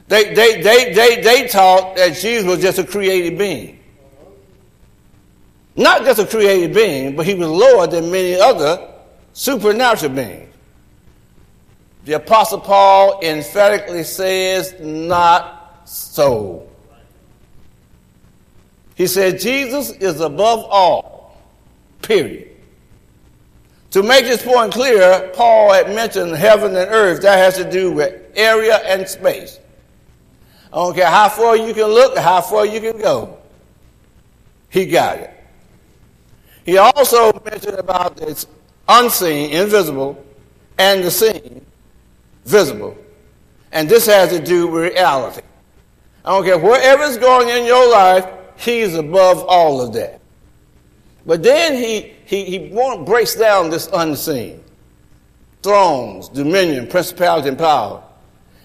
they, 0.09 0.35
they, 0.35 0.61
they, 0.63 0.93
they, 0.93 1.21
they 1.21 1.49
taught 1.49 1.97
that 1.97 2.15
Jesus 2.15 2.45
was 2.45 2.61
just 2.61 2.79
a 2.79 2.85
created 2.85 3.39
being. 3.39 3.79
Not 5.75 6.05
just 6.05 6.21
a 6.21 6.27
created 6.27 6.75
being, 6.75 7.17
but 7.17 7.27
he 7.27 7.35
was 7.35 7.49
lower 7.49 7.87
than 7.87 8.11
many 8.11 8.35
other 8.35 8.91
supernatural 9.33 10.15
beings. 10.15 10.55
The 12.05 12.15
Apostle 12.15 12.61
Paul 12.61 13.21
emphatically 13.23 14.03
says, 14.03 14.75
not 14.81 15.83
so. 15.89 16.69
He 18.95 19.07
said, 19.07 19.41
Jesus 19.41 19.91
is 19.93 20.21
above 20.21 20.67
all, 20.69 21.41
period. 22.03 22.51
To 23.93 24.03
make 24.03 24.25
this 24.25 24.43
point 24.43 24.73
clear, 24.73 25.31
Paul 25.35 25.73
had 25.73 25.95
mentioned 25.95 26.35
heaven 26.35 26.75
and 26.75 26.91
earth. 26.91 27.23
That 27.23 27.37
has 27.37 27.57
to 27.57 27.71
do 27.71 27.93
with 27.93 28.21
area 28.35 28.77
and 28.79 29.07
space. 29.07 29.59
I 30.73 30.77
don't 30.77 30.95
care 30.95 31.07
how 31.07 31.29
far 31.29 31.57
you 31.57 31.75
can 31.75 31.89
look 31.89 32.17
how 32.17 32.41
far 32.41 32.65
you 32.65 32.81
can 32.81 32.99
go. 32.99 33.37
He 34.71 34.87
got 34.87 35.19
it. 35.19 35.31
He 36.65 36.79
also 36.79 37.33
mentioned 37.45 37.79
about 37.79 38.17
this 38.17 38.47
unseen, 38.89 39.51
invisible, 39.51 40.25
and 40.79 41.05
the 41.05 41.11
seen, 41.11 41.65
visible. 42.45 42.97
And 43.71 43.89
this 43.89 44.07
has 44.07 44.31
to 44.31 44.41
do 44.41 44.67
with 44.67 44.95
reality. 44.95 45.43
I 46.25 46.31
don't 46.31 46.45
care 46.45 46.59
wherever's 46.59 47.19
going 47.19 47.49
in 47.49 47.67
your 47.67 47.91
life, 47.91 48.27
he's 48.57 48.95
above 48.95 49.45
all 49.47 49.81
of 49.81 49.93
that. 49.95 50.21
But 51.27 51.43
then 51.43 51.75
he, 51.75 52.15
he, 52.25 52.45
he 52.45 52.69
breaks 53.05 53.35
down 53.35 53.71
this 53.71 53.89
unseen. 53.93 54.63
Thrones, 55.63 56.29
dominion, 56.29 56.89
principality, 56.89 57.49
and 57.49 57.59
power. 57.59 58.03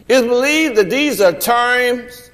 It's 0.07 0.25
believed 0.25 0.77
that 0.77 0.89
these 0.89 1.19
are 1.19 1.33
terms 1.33 2.29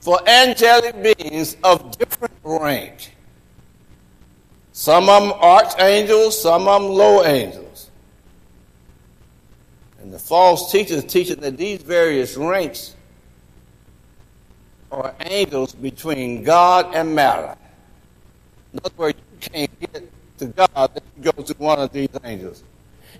for 0.00 0.18
angelic 0.28 1.18
beings 1.18 1.56
of 1.62 1.96
different 1.98 2.34
rank. 2.42 3.14
Some 4.72 5.08
of 5.08 5.22
them 5.22 5.32
archangels, 5.32 6.40
some 6.40 6.66
of 6.66 6.82
them 6.82 6.90
low 6.92 7.24
angels. 7.24 7.90
And 10.00 10.12
the 10.12 10.18
false 10.18 10.72
teachers 10.72 11.04
teaching 11.04 11.40
that 11.40 11.58
these 11.58 11.82
various 11.82 12.36
ranks 12.36 12.96
are 14.90 15.14
angels 15.20 15.74
between 15.74 16.42
God 16.42 16.94
and 16.94 17.14
matter. 17.14 17.54
In 18.72 18.80
other 18.82 18.94
words, 18.96 19.18
you 19.18 19.48
can't 19.50 19.80
get 19.80 20.10
to 20.38 20.46
God 20.46 20.90
if 20.96 21.02
you 21.16 21.32
go 21.32 21.42
to 21.42 21.54
one 21.58 21.78
of 21.78 21.92
these 21.92 22.08
angels. 22.24 22.64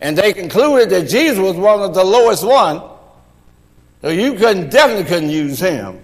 And 0.00 0.16
they 0.16 0.33
concluded 0.33 0.88
that 0.90 1.09
Jesus 1.09 1.38
was 1.38 1.57
one 1.57 1.80
of 1.83 1.95
the 1.95 2.02
lowest 2.02 2.45
one, 2.45 2.83
so 4.02 4.09
you 4.09 4.35
couldn't 4.35 4.71
definitely 4.71 5.04
couldn't 5.04 5.30
use 5.30 5.59
him. 5.59 6.00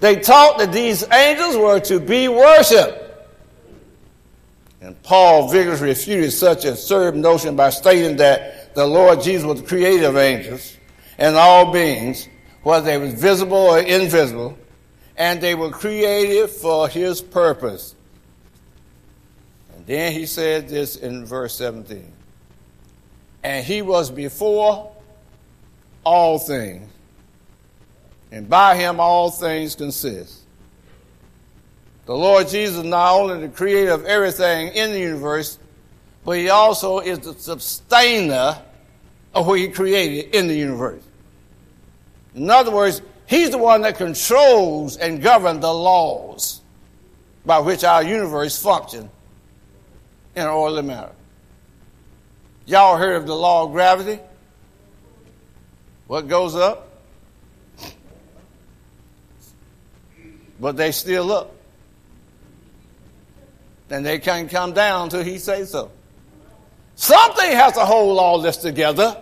They 0.00 0.16
taught 0.16 0.58
that 0.58 0.72
these 0.72 1.04
angels 1.10 1.56
were 1.56 1.80
to 1.80 2.00
be 2.00 2.28
worshipped. 2.28 3.04
And 4.80 5.00
Paul 5.02 5.48
vigorously 5.48 5.88
refuted 5.88 6.32
such 6.32 6.64
a 6.64 6.70
absurd 6.70 7.16
notion 7.16 7.56
by 7.56 7.70
stating 7.70 8.16
that 8.18 8.74
the 8.74 8.86
Lord 8.86 9.22
Jesus 9.22 9.44
was 9.44 9.60
the 9.60 9.66
creator 9.66 10.06
of 10.06 10.16
angels 10.16 10.76
and 11.18 11.36
all 11.36 11.72
beings, 11.72 12.28
whether 12.62 12.86
they 12.86 12.96
were 12.96 13.08
visible 13.08 13.56
or 13.56 13.80
invisible, 13.80 14.56
and 15.16 15.40
they 15.40 15.56
were 15.56 15.70
created 15.70 16.48
for 16.48 16.88
his 16.88 17.20
purpose. 17.20 17.96
And 19.74 19.84
then 19.84 20.12
he 20.12 20.26
said 20.26 20.68
this 20.68 20.94
in 20.94 21.26
verse 21.26 21.56
17. 21.56 22.12
And 23.42 23.64
he 23.66 23.82
was 23.82 24.10
before 24.10 24.92
all 26.04 26.38
things, 26.38 26.88
and 28.30 28.48
by 28.48 28.76
him 28.76 29.00
all 29.00 29.30
things 29.30 29.74
consist. 29.74 30.40
The 32.06 32.14
Lord 32.14 32.48
Jesus 32.48 32.78
is 32.78 32.84
not 32.84 33.14
only 33.14 33.46
the 33.46 33.48
creator 33.48 33.92
of 33.92 34.04
everything 34.06 34.68
in 34.68 34.92
the 34.92 34.98
universe, 34.98 35.58
but 36.24 36.38
he 36.38 36.48
also 36.48 37.00
is 37.00 37.18
the 37.20 37.34
sustainer 37.34 38.58
of 39.34 39.46
what 39.46 39.58
he 39.58 39.68
created 39.68 40.34
in 40.34 40.48
the 40.48 40.54
universe. 40.54 41.02
In 42.34 42.50
other 42.50 42.70
words, 42.70 43.02
he's 43.26 43.50
the 43.50 43.58
one 43.58 43.82
that 43.82 43.96
controls 43.96 44.96
and 44.96 45.22
governs 45.22 45.60
the 45.60 45.72
laws 45.72 46.62
by 47.44 47.58
which 47.58 47.84
our 47.84 48.02
universe 48.02 48.60
functions 48.60 49.10
in 50.34 50.42
an 50.42 50.48
orderly 50.48 50.82
manner. 50.82 51.12
Y'all 52.66 52.96
heard 52.96 53.16
of 53.16 53.26
the 53.26 53.34
law 53.34 53.64
of 53.64 53.72
gravity? 53.72 54.20
What 56.06 56.28
goes 56.28 56.54
up? 56.54 56.87
But 60.60 60.76
they 60.76 60.92
still 60.92 61.30
up 61.32 61.54
And 63.90 64.04
they 64.04 64.18
can't 64.18 64.50
come 64.50 64.72
down 64.72 65.04
until 65.04 65.22
he 65.22 65.38
says 65.38 65.70
so. 65.70 65.90
Something 66.94 67.52
has 67.52 67.74
to 67.74 67.84
hold 67.84 68.18
all 68.18 68.40
this 68.40 68.56
together. 68.56 69.16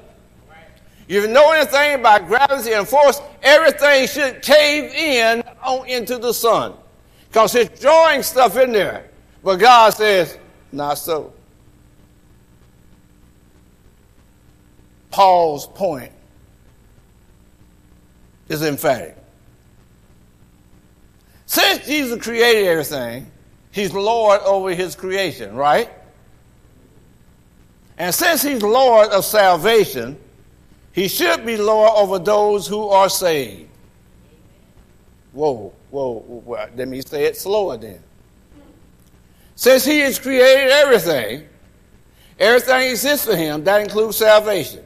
If 1.09 1.23
you 1.23 1.29
know 1.29 1.53
anything 1.53 2.01
about 2.01 2.27
gravity 2.27 2.73
and 2.73 2.89
force, 2.89 3.21
everything 3.43 4.09
should 4.09 4.43
cave 4.43 4.93
in 4.93 5.43
on 5.63 5.87
into 5.87 6.19
the 6.19 6.33
sun. 6.33 6.73
Because 7.29 7.55
it's 7.55 7.81
drawing 7.81 8.23
stuff 8.23 8.57
in 8.57 8.73
there. 8.73 9.11
But 9.45 9.57
God 9.57 9.91
says, 9.91 10.37
not 10.73 10.95
so. 10.95 11.33
Paul's 15.11 15.67
point 15.67 16.13
is 18.49 18.63
emphatic. 18.63 19.16
Since 21.57 21.87
Jesus 21.87 22.23
created 22.23 22.67
everything, 22.67 23.31
He's 23.71 23.95
Lord 23.95 24.43
over 24.43 24.75
his 24.75 24.95
creation, 24.95 25.57
right? 25.57 25.91
And 27.97 28.15
since 28.15 28.43
he's 28.43 28.63
Lord 28.63 29.09
of 29.09 29.25
salvation, 29.25 30.19
he 30.93 31.09
should 31.09 31.47
be 31.47 31.57
Lord 31.57 31.93
over 31.95 32.19
those 32.19 32.67
who 32.67 32.89
are 32.89 33.09
saved. 33.09 33.71
Whoa, 35.33 35.73
whoa, 35.91 36.19
whoa. 36.21 36.69
let 36.77 36.89
me 36.89 37.01
say 37.01 37.25
it 37.25 37.39
slower 37.39 37.79
then. 37.79 38.01
Since 39.55 39.87
he 39.87 40.01
has 40.01 40.19
created 40.19 40.71
everything, 40.71 41.49
everything 42.39 42.91
exists 42.91 43.25
for 43.25 43.35
him, 43.35 43.65
that 43.65 43.81
includes 43.81 44.19
salvation. 44.19 44.85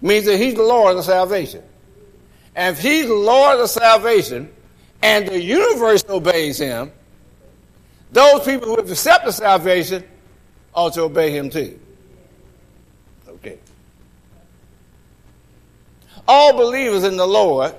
Means 0.00 0.24
that 0.24 0.38
he's 0.38 0.54
the 0.54 0.62
Lord 0.62 0.96
of 0.96 1.04
salvation. 1.04 1.62
And 2.56 2.74
if 2.74 2.82
he's 2.82 3.06
the 3.06 3.14
Lord 3.14 3.60
of 3.60 3.68
salvation, 3.68 4.50
and 5.04 5.28
the 5.28 5.38
universe 5.38 6.02
obeys 6.08 6.56
him, 6.56 6.90
those 8.10 8.42
people 8.42 8.68
who 8.68 8.76
have 8.76 8.90
accepted 8.90 9.32
salvation 9.32 10.02
ought 10.72 10.94
to 10.94 11.02
obey 11.02 11.30
him 11.30 11.50
too. 11.50 11.78
Okay. 13.28 13.58
All 16.26 16.56
believers 16.56 17.04
in 17.04 17.18
the 17.18 17.26
Lord 17.26 17.74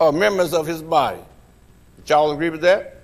are 0.00 0.10
members 0.10 0.52
of 0.52 0.66
his 0.66 0.82
body. 0.82 1.20
Y'all 2.06 2.32
agree 2.32 2.50
with 2.50 2.62
that? 2.62 3.02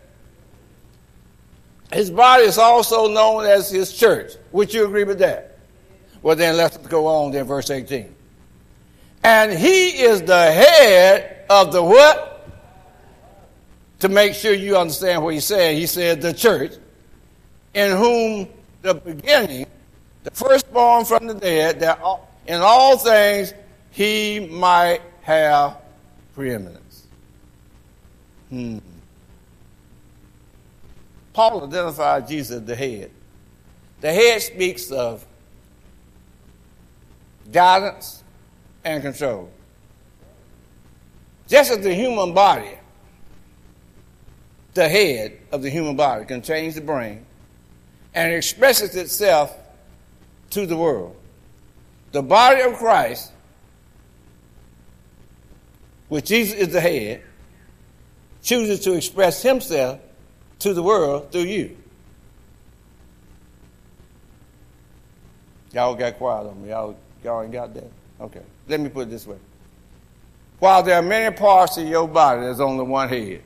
His 1.93 2.11
body 2.11 2.43
is 2.43 2.59
also 2.59 3.07
known 3.07 3.45
as 3.45 3.71
his 3.71 3.93
church. 3.93 4.33
Would 4.51 4.75
you 4.75 4.87
agree 4.87 5.05
with 5.05 5.21
that? 5.21 5.59
Well, 6.21 6.35
then 6.35 6.57
let's 6.57 6.79
go 6.79 7.07
on 7.07 7.31
then, 7.31 7.45
verse 7.45 7.71
18. 7.71 8.13
And 9.23 9.53
he 9.53 10.03
is 10.03 10.23
the 10.23 10.51
head 10.51 11.45
of 11.49 11.73
the 11.73 11.83
what? 11.83 12.34
To 14.05 14.11
make 14.11 14.35
sure 14.35 14.53
you 14.53 14.77
understand 14.77 15.23
what 15.23 15.33
he 15.33 15.41
said. 15.41 15.77
He 15.77 15.87
said, 15.87 16.21
The 16.21 16.35
church, 16.35 16.73
in 17.73 17.97
whom 17.97 18.47
the 18.83 18.93
beginning, 18.93 19.67
the 20.25 20.31
firstborn 20.31 21.07
from 21.07 21.27
the 21.27 21.33
dead, 21.33 21.81
that 21.81 21.99
in 22.47 22.61
all 22.61 22.99
things 22.99 23.55
he 23.93 24.41
might 24.41 25.01
have 25.23 25.79
preeminence. 26.35 27.07
Hmm. 28.51 28.79
Paul 31.33 31.65
identified 31.65 32.29
Jesus 32.29 32.57
as 32.59 32.65
the 32.65 32.77
head. 32.77 33.11
The 34.03 34.13
head 34.13 34.43
speaks 34.43 34.91
of 34.91 35.25
guidance 37.51 38.23
and 38.85 39.03
control. 39.03 39.51
Just 41.49 41.71
as 41.71 41.79
the 41.79 41.95
human 41.95 42.35
body 42.35 42.81
the 44.75 44.89
head 44.89 45.39
of 45.53 45.63
the 45.63 45.71
human 45.71 45.97
body, 45.97 46.25
contains 46.25 46.75
the 46.75 46.81
brain, 46.81 47.25
and 48.15 48.33
expresses 48.33 48.95
itself 48.97 49.57
to 50.51 50.67
the 50.67 50.77
world. 50.77 51.17
The 52.13 52.23
body 52.23 52.61
of 52.63 52.75
Christ, 52.75 53.33
which 56.09 56.27
Jesus 56.27 56.57
is 56.57 56.69
the 56.73 56.81
head, 56.81 57.23
chooses 58.43 58.81
to 58.81 58.93
express 58.93 59.43
himself 59.43 60.01
to 60.61 60.75
the 60.75 60.83
world 60.83 61.33
through 61.33 61.43
you. 61.43 61.77
Y'all 65.73 65.95
got 65.95 66.17
quiet 66.19 66.47
on 66.47 66.63
me. 66.63 66.69
Y'all, 66.69 66.97
y'all 67.25 67.43
ain't 67.43 67.53
got 67.53 67.75
that? 67.75 67.91
Okay. 68.21 68.43
Let 68.69 68.81
me 68.81 68.89
put 68.89 69.09
it 69.09 69.11
this 69.11 69.27
way. 69.27 69.39
While 70.61 70.83
there 70.85 70.97
are 70.97 71.03
many 71.03 71.35
parts 71.35 71.77
of 71.79 71.89
your 71.89 72.07
body, 72.07 72.43
there's 72.43 72.61
only 72.61 72.85
one 72.85 73.09
head. 73.09 73.43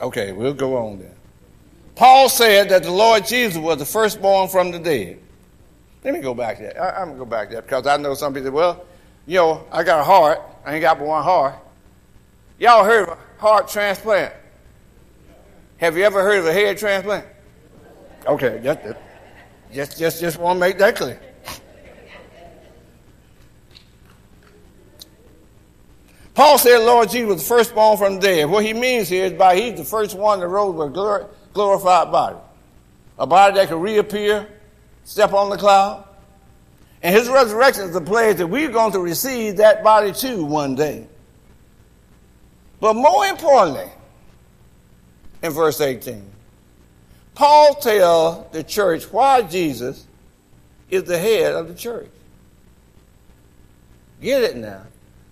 Okay, 0.00 0.32
we'll 0.32 0.54
go 0.54 0.76
on 0.76 0.98
then. 0.98 1.14
Paul 1.94 2.28
said 2.28 2.68
that 2.68 2.82
the 2.82 2.90
Lord 2.90 3.26
Jesus 3.26 3.56
was 3.56 3.78
the 3.78 3.86
firstborn 3.86 4.48
from 4.48 4.70
the 4.70 4.78
dead. 4.78 5.18
Let 6.04 6.14
me 6.14 6.20
go 6.20 6.34
back 6.34 6.58
there. 6.58 6.80
I, 6.80 7.00
am 7.00 7.08
going 7.08 7.18
to 7.18 7.24
go 7.24 7.30
back 7.30 7.50
there 7.50 7.62
because 7.62 7.86
I 7.86 7.96
know 7.96 8.14
some 8.14 8.34
people 8.34 8.50
say, 8.50 8.54
well, 8.54 8.84
you 9.26 9.36
know, 9.36 9.66
I 9.72 9.82
got 9.82 10.00
a 10.00 10.04
heart. 10.04 10.40
I 10.64 10.74
ain't 10.74 10.82
got 10.82 10.98
but 10.98 11.06
one 11.06 11.24
heart. 11.24 11.54
Y'all 12.58 12.84
heard 12.84 13.08
of 13.08 13.18
a 13.18 13.40
heart 13.40 13.68
transplant? 13.68 14.32
Have 15.78 15.96
you 15.96 16.04
ever 16.04 16.22
heard 16.22 16.38
of 16.38 16.46
a 16.46 16.52
head 16.52 16.78
transplant? 16.78 17.26
Okay, 18.26 18.60
just, 18.62 18.80
just, 19.72 19.98
just, 19.98 20.20
just 20.20 20.38
want 20.38 20.56
to 20.56 20.60
make 20.60 20.78
that 20.78 20.96
clear. 20.96 21.20
Paul 26.36 26.58
said 26.58 26.80
Lord 26.80 27.08
Jesus 27.08 27.28
was 27.28 27.42
the 27.42 27.48
firstborn 27.48 27.96
from 27.96 28.14
the 28.16 28.20
dead. 28.20 28.50
What 28.50 28.62
he 28.62 28.74
means 28.74 29.08
here 29.08 29.24
is 29.24 29.32
by 29.32 29.56
he's 29.56 29.78
the 29.78 29.86
first 29.86 30.14
one 30.14 30.40
that 30.40 30.48
rose 30.48 30.74
with 30.74 30.88
a 30.88 31.28
glorified 31.54 32.12
body. 32.12 32.36
A 33.18 33.26
body 33.26 33.54
that 33.54 33.68
could 33.68 33.80
reappear, 33.80 34.46
step 35.04 35.32
on 35.32 35.48
the 35.48 35.56
cloud. 35.56 36.06
And 37.02 37.16
his 37.16 37.30
resurrection 37.30 37.84
is 37.84 37.94
the 37.94 38.02
pledge 38.02 38.36
that 38.36 38.48
we're 38.48 38.70
going 38.70 38.92
to 38.92 39.00
receive 39.00 39.56
that 39.56 39.82
body 39.82 40.12
too 40.12 40.44
one 40.44 40.74
day. 40.74 41.06
But 42.80 42.96
more 42.96 43.24
importantly, 43.24 43.90
in 45.42 45.52
verse 45.52 45.80
18, 45.80 46.22
Paul 47.34 47.76
tells 47.76 48.52
the 48.52 48.62
church 48.62 49.10
why 49.10 49.40
Jesus 49.40 50.06
is 50.90 51.04
the 51.04 51.18
head 51.18 51.54
of 51.54 51.68
the 51.68 51.74
church. 51.74 52.10
Get 54.20 54.42
it 54.42 54.56
now 54.56 54.82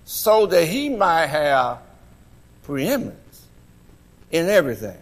so 0.04 0.46
that 0.46 0.66
he 0.66 0.88
might 0.88 1.26
have 1.26 1.78
preeminence 2.62 3.46
in 4.30 4.48
everything. 4.48 4.96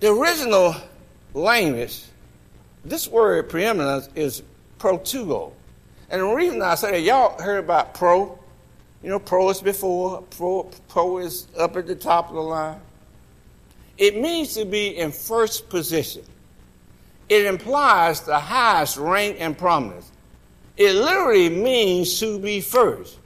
The 0.00 0.12
original 0.12 0.76
language, 1.32 2.02
this 2.84 3.08
word 3.08 3.48
preeminence 3.48 4.08
is 4.14 4.42
protugo. 4.78 5.52
And 6.10 6.20
the 6.20 6.26
reason 6.26 6.60
I 6.62 6.74
say 6.74 6.92
that, 6.92 7.00
y'all 7.00 7.40
heard 7.40 7.64
about 7.64 7.94
pro. 7.94 8.38
You 9.02 9.10
know, 9.10 9.18
pro 9.18 9.50
is 9.50 9.60
before, 9.60 10.22
pro, 10.22 10.70
pro 10.88 11.18
is 11.18 11.48
up 11.58 11.76
at 11.76 11.86
the 11.86 11.94
top 11.94 12.28
of 12.28 12.34
the 12.34 12.42
line. 12.42 12.80
It 13.96 14.16
means 14.16 14.54
to 14.54 14.64
be 14.64 14.88
in 14.96 15.12
first 15.12 15.68
position. 15.68 16.22
It 17.28 17.46
implies 17.46 18.20
the 18.22 18.38
highest 18.38 18.96
rank 18.96 19.36
and 19.40 19.56
prominence. 19.56 20.10
It 20.76 20.94
literally 20.94 21.48
means 21.48 22.18
to 22.20 22.38
be 22.38 22.60
first. 22.60 23.18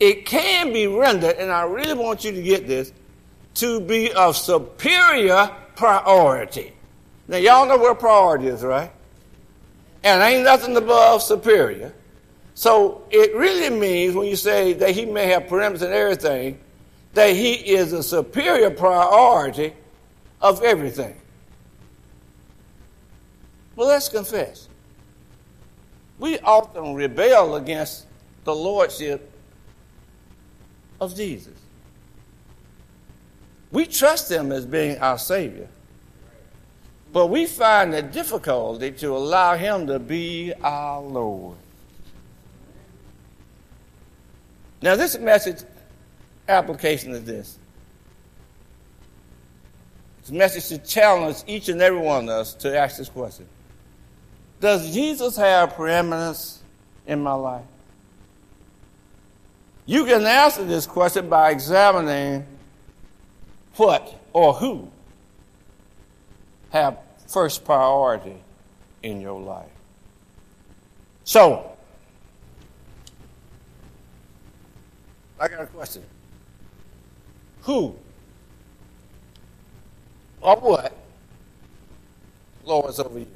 It 0.00 0.26
can 0.26 0.72
be 0.72 0.86
rendered, 0.86 1.36
and 1.36 1.52
I 1.52 1.62
really 1.62 1.94
want 1.94 2.24
you 2.24 2.32
to 2.32 2.42
get 2.42 2.66
this, 2.66 2.92
to 3.54 3.80
be 3.80 4.12
of 4.12 4.36
superior 4.36 5.50
priority. 5.76 6.72
Now, 7.28 7.36
y'all 7.36 7.66
know 7.66 7.76
what 7.76 8.00
priority 8.00 8.48
is, 8.48 8.62
right? 8.62 8.90
And 10.02 10.22
ain't 10.22 10.44
nothing 10.44 10.76
above 10.76 11.22
superior. 11.22 11.94
So 12.54 13.06
it 13.10 13.34
really 13.36 13.70
means 13.70 14.14
when 14.14 14.26
you 14.26 14.36
say 14.36 14.72
that 14.74 14.90
he 14.90 15.06
may 15.06 15.28
have 15.28 15.48
preeminence 15.48 15.82
in 15.82 15.92
everything, 15.92 16.58
that 17.14 17.36
he 17.36 17.52
is 17.52 17.92
a 17.92 18.02
superior 18.02 18.70
priority 18.70 19.74
of 20.40 20.62
everything. 20.62 21.14
Well, 23.76 23.88
let's 23.88 24.08
confess 24.08 24.68
we 26.22 26.38
often 26.38 26.94
rebel 26.94 27.56
against 27.56 28.06
the 28.44 28.54
lordship 28.54 29.28
of 31.00 31.16
Jesus. 31.16 31.58
We 33.72 33.86
trust 33.86 34.30
him 34.30 34.52
as 34.52 34.64
being 34.64 34.98
our 34.98 35.18
Savior, 35.18 35.66
but 37.12 37.26
we 37.26 37.46
find 37.46 37.92
it 37.92 38.12
difficulty 38.12 38.92
to 38.92 39.16
allow 39.16 39.56
him 39.56 39.88
to 39.88 39.98
be 39.98 40.52
our 40.62 41.00
Lord. 41.02 41.56
Now, 44.80 44.94
this 44.94 45.18
message 45.18 45.64
application 46.48 47.10
is 47.10 47.24
this. 47.24 47.58
It's 50.20 50.30
a 50.30 50.34
message 50.34 50.68
to 50.68 50.78
challenge 50.78 51.38
each 51.48 51.68
and 51.68 51.82
every 51.82 51.98
one 51.98 52.28
of 52.28 52.30
us 52.30 52.54
to 52.54 52.78
ask 52.78 52.98
this 52.98 53.08
question 53.08 53.48
does 54.62 54.94
Jesus 54.94 55.36
have 55.36 55.74
preeminence 55.74 56.62
in 57.04 57.20
my 57.20 57.32
life? 57.32 57.64
You 59.86 60.04
can 60.04 60.24
answer 60.24 60.64
this 60.64 60.86
question 60.86 61.28
by 61.28 61.50
examining 61.50 62.46
what 63.74 64.20
or 64.32 64.54
who 64.54 64.88
have 66.70 66.96
first 67.26 67.64
priority 67.64 68.36
in 69.02 69.20
your 69.20 69.40
life. 69.40 69.66
So, 71.24 71.72
I 75.40 75.48
got 75.48 75.62
a 75.62 75.66
question. 75.66 76.04
Who 77.62 77.96
or 80.40 80.56
what 80.56 80.96
lords 82.64 83.00
over 83.00 83.18
you? 83.18 83.26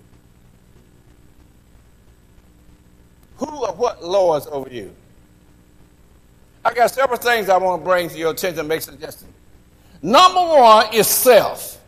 Who 3.39 3.47
or 3.47 3.73
what 3.75 4.03
lords 4.03 4.47
over 4.47 4.69
you? 4.69 4.95
I 6.65 6.75
got 6.75 6.91
several 6.91 7.19
things 7.19 7.49
I 7.49 7.59
want 7.59 7.83
to 7.83 7.85
bring 7.85 8.09
to 8.09 8.19
your 8.19 8.33
attention 8.33 8.61
and 8.61 8.69
make 8.69 8.83
suggestions. 8.83 9.33
Number 10.03 10.41
one 10.41 10.93
is 10.93 11.07
self. 11.07 11.81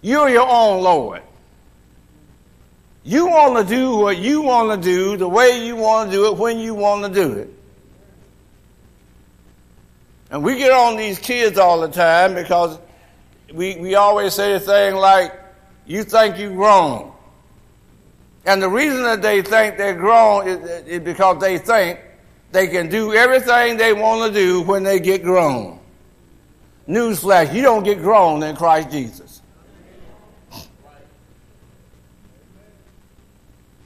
You're 0.00 0.28
your 0.28 0.48
own 0.48 0.82
Lord. 0.82 1.22
You 3.04 3.26
want 3.26 3.66
to 3.66 3.74
do 3.74 3.96
what 3.96 4.16
you 4.18 4.42
want 4.42 4.80
to 4.80 4.88
do, 4.88 5.16
the 5.16 5.28
way 5.28 5.64
you 5.64 5.76
want 5.76 6.10
to 6.10 6.16
do 6.16 6.26
it, 6.26 6.36
when 6.36 6.58
you 6.58 6.74
want 6.74 7.04
to 7.04 7.12
do 7.12 7.32
it. 7.32 7.50
And 10.30 10.42
we 10.42 10.56
get 10.56 10.70
on 10.70 10.96
these 10.96 11.18
kids 11.18 11.58
all 11.58 11.80
the 11.80 11.88
time 11.88 12.34
because 12.34 12.78
we, 13.52 13.76
we 13.76 13.96
always 13.96 14.32
say 14.34 14.54
a 14.54 14.60
thing 14.60 14.94
like, 14.94 15.32
you 15.84 16.04
think 16.04 16.38
you're 16.38 16.54
grown. 16.54 17.12
And 18.44 18.62
the 18.62 18.68
reason 18.68 19.02
that 19.04 19.22
they 19.22 19.42
think 19.42 19.76
they're 19.76 19.94
grown 19.94 20.48
is, 20.48 20.86
is 20.86 21.00
because 21.00 21.40
they 21.40 21.58
think 21.58 22.00
they 22.50 22.66
can 22.66 22.88
do 22.88 23.14
everything 23.14 23.76
they 23.76 23.92
want 23.92 24.32
to 24.32 24.38
do 24.38 24.62
when 24.62 24.82
they 24.82 24.98
get 24.98 25.22
grown. 25.22 25.78
Newsflash, 26.88 27.54
you 27.54 27.62
don't 27.62 27.84
get 27.84 27.98
grown 27.98 28.42
in 28.42 28.56
Christ 28.56 28.90
Jesus. 28.90 29.32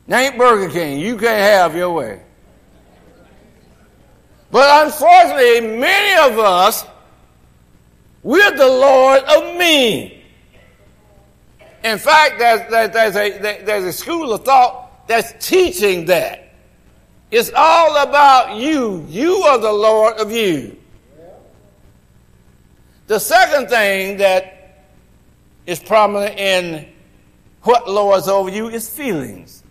ain't 0.09 0.39
Burger 0.39 0.73
King. 0.73 1.01
You 1.01 1.17
can't 1.17 1.41
have 1.41 1.75
your 1.75 1.91
way. 1.91 2.23
But 4.51 4.87
unfortunately, 4.87 5.77
many 5.77 6.33
of 6.33 6.39
us, 6.39 6.87
we're 8.23 8.57
the 8.57 8.67
Lord 8.67 9.23
of 9.25 9.57
me. 9.57 10.16
In 11.87 11.99
fact, 11.99 12.41
there's, 12.41 12.93
there's, 12.93 13.15
a, 13.15 13.63
there's 13.63 13.85
a 13.85 13.93
school 13.93 14.33
of 14.33 14.45
thought 14.45 15.07
that's 15.07 15.47
teaching 15.47 16.07
that. 16.07 16.53
It's 17.31 17.53
all 17.55 17.97
about 17.99 18.57
you. 18.57 19.07
You 19.09 19.35
are 19.43 19.59
the 19.59 19.73
Lord 19.73 20.15
of 20.17 20.33
you. 20.33 20.77
The 23.07 23.21
second 23.21 23.69
thing 23.69 24.17
that 24.17 24.85
is 25.65 25.79
prominent 25.79 26.37
in 26.37 26.89
what 27.63 27.89
lords 27.89 28.27
over 28.27 28.51
you 28.51 28.69
is 28.69 28.89
feelings. 28.89 29.63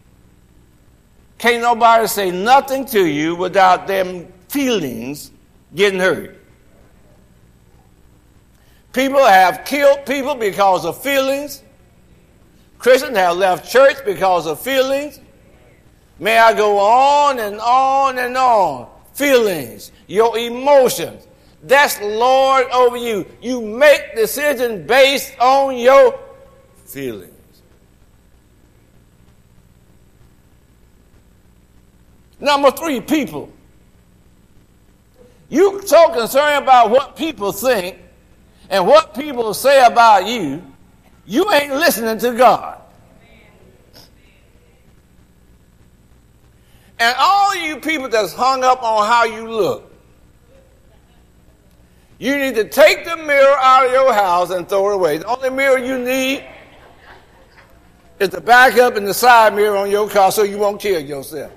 Can't 1.38 1.62
nobody 1.62 2.08
say 2.08 2.32
nothing 2.32 2.86
to 2.86 3.06
you 3.06 3.36
without 3.36 3.88
them 3.88 4.32
feelings 4.48 5.32
getting 5.76 6.00
hurt. 6.00 6.42
People 8.94 9.26
have 9.26 9.66
killed 9.66 10.06
people 10.06 10.36
because 10.36 10.86
of 10.86 11.04
feelings. 11.04 11.62
Christians 12.86 13.18
have 13.18 13.38
left 13.38 13.68
church 13.68 13.98
because 14.06 14.46
of 14.46 14.60
feelings. 14.60 15.20
May 16.20 16.38
I 16.38 16.54
go 16.54 16.78
on 16.78 17.40
and 17.40 17.60
on 17.60 18.20
and 18.20 18.38
on. 18.38 18.88
Feelings, 19.16 19.92
your 20.06 20.38
emotions. 20.38 21.28
That's 21.64 22.00
Lord 22.00 22.68
over 22.68 22.96
you. 22.96 23.26
You 23.42 23.60
make 23.60 24.16
decisions 24.16 24.88
based 24.88 25.34
on 25.40 25.78
your 25.78 26.20
feelings. 26.86 27.34
Number 32.40 32.70
three, 32.70 33.02
people. 33.02 33.52
You 35.50 35.82
so 35.88 36.10
concerned 36.10 36.66
about 36.66 36.92
what 36.92 37.16
people 37.16 37.52
think 37.52 37.98
and 38.70 38.86
what 38.86 39.16
people 39.16 39.56
say 39.56 39.84
about 39.84 40.28
you 40.28 40.62
you 41.26 41.52
ain't 41.52 41.74
listening 41.74 42.18
to 42.20 42.38
God. 42.38 42.82
And 47.00 47.16
all 47.20 47.56
you 47.56 47.78
people 47.78 48.10
that's 48.10 48.34
hung 48.34 48.64
up 48.64 48.82
on 48.84 49.08
how 49.08 49.26
you 49.26 49.50
look, 49.50 49.92
You 52.18 52.38
need 52.38 52.56
to 52.56 52.64
take 52.64 53.04
the 53.04 53.18
mirror 53.18 53.58
out 53.58 53.88
of 53.88 53.92
your 53.92 54.14
house 54.14 54.50
and 54.50 54.68
throw 54.68 54.92
it 54.92 54.96
away. 54.96 55.18
The 55.18 55.26
only 55.26 55.50
mirror 55.50 55.78
you 55.78 55.98
need 56.00 56.46
is 58.20 58.30
the 58.30 58.40
backup 58.40 58.96
and 58.96 59.06
the 59.06 59.14
side 59.14 59.54
mirror 59.54 59.76
on 59.76 59.92
your 59.92 60.10
car 60.10 60.32
so 60.32 60.44
you 60.44 60.58
won't 60.58 60.80
kill 60.80 61.02
yourself. 61.02 61.52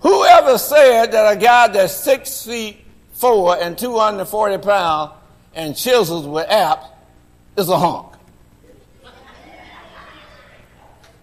Whoever 0.00 0.58
said 0.58 1.12
that 1.12 1.36
a 1.36 1.40
guy 1.40 1.68
that's 1.68 1.94
six 1.94 2.44
feet 2.44 2.83
four 3.24 3.56
and 3.58 3.78
240 3.78 4.58
pounds 4.58 5.12
and 5.54 5.74
chisels 5.74 6.26
with 6.26 6.46
apps 6.48 6.86
is 7.56 7.70
a 7.70 7.78
hunk? 7.78 8.12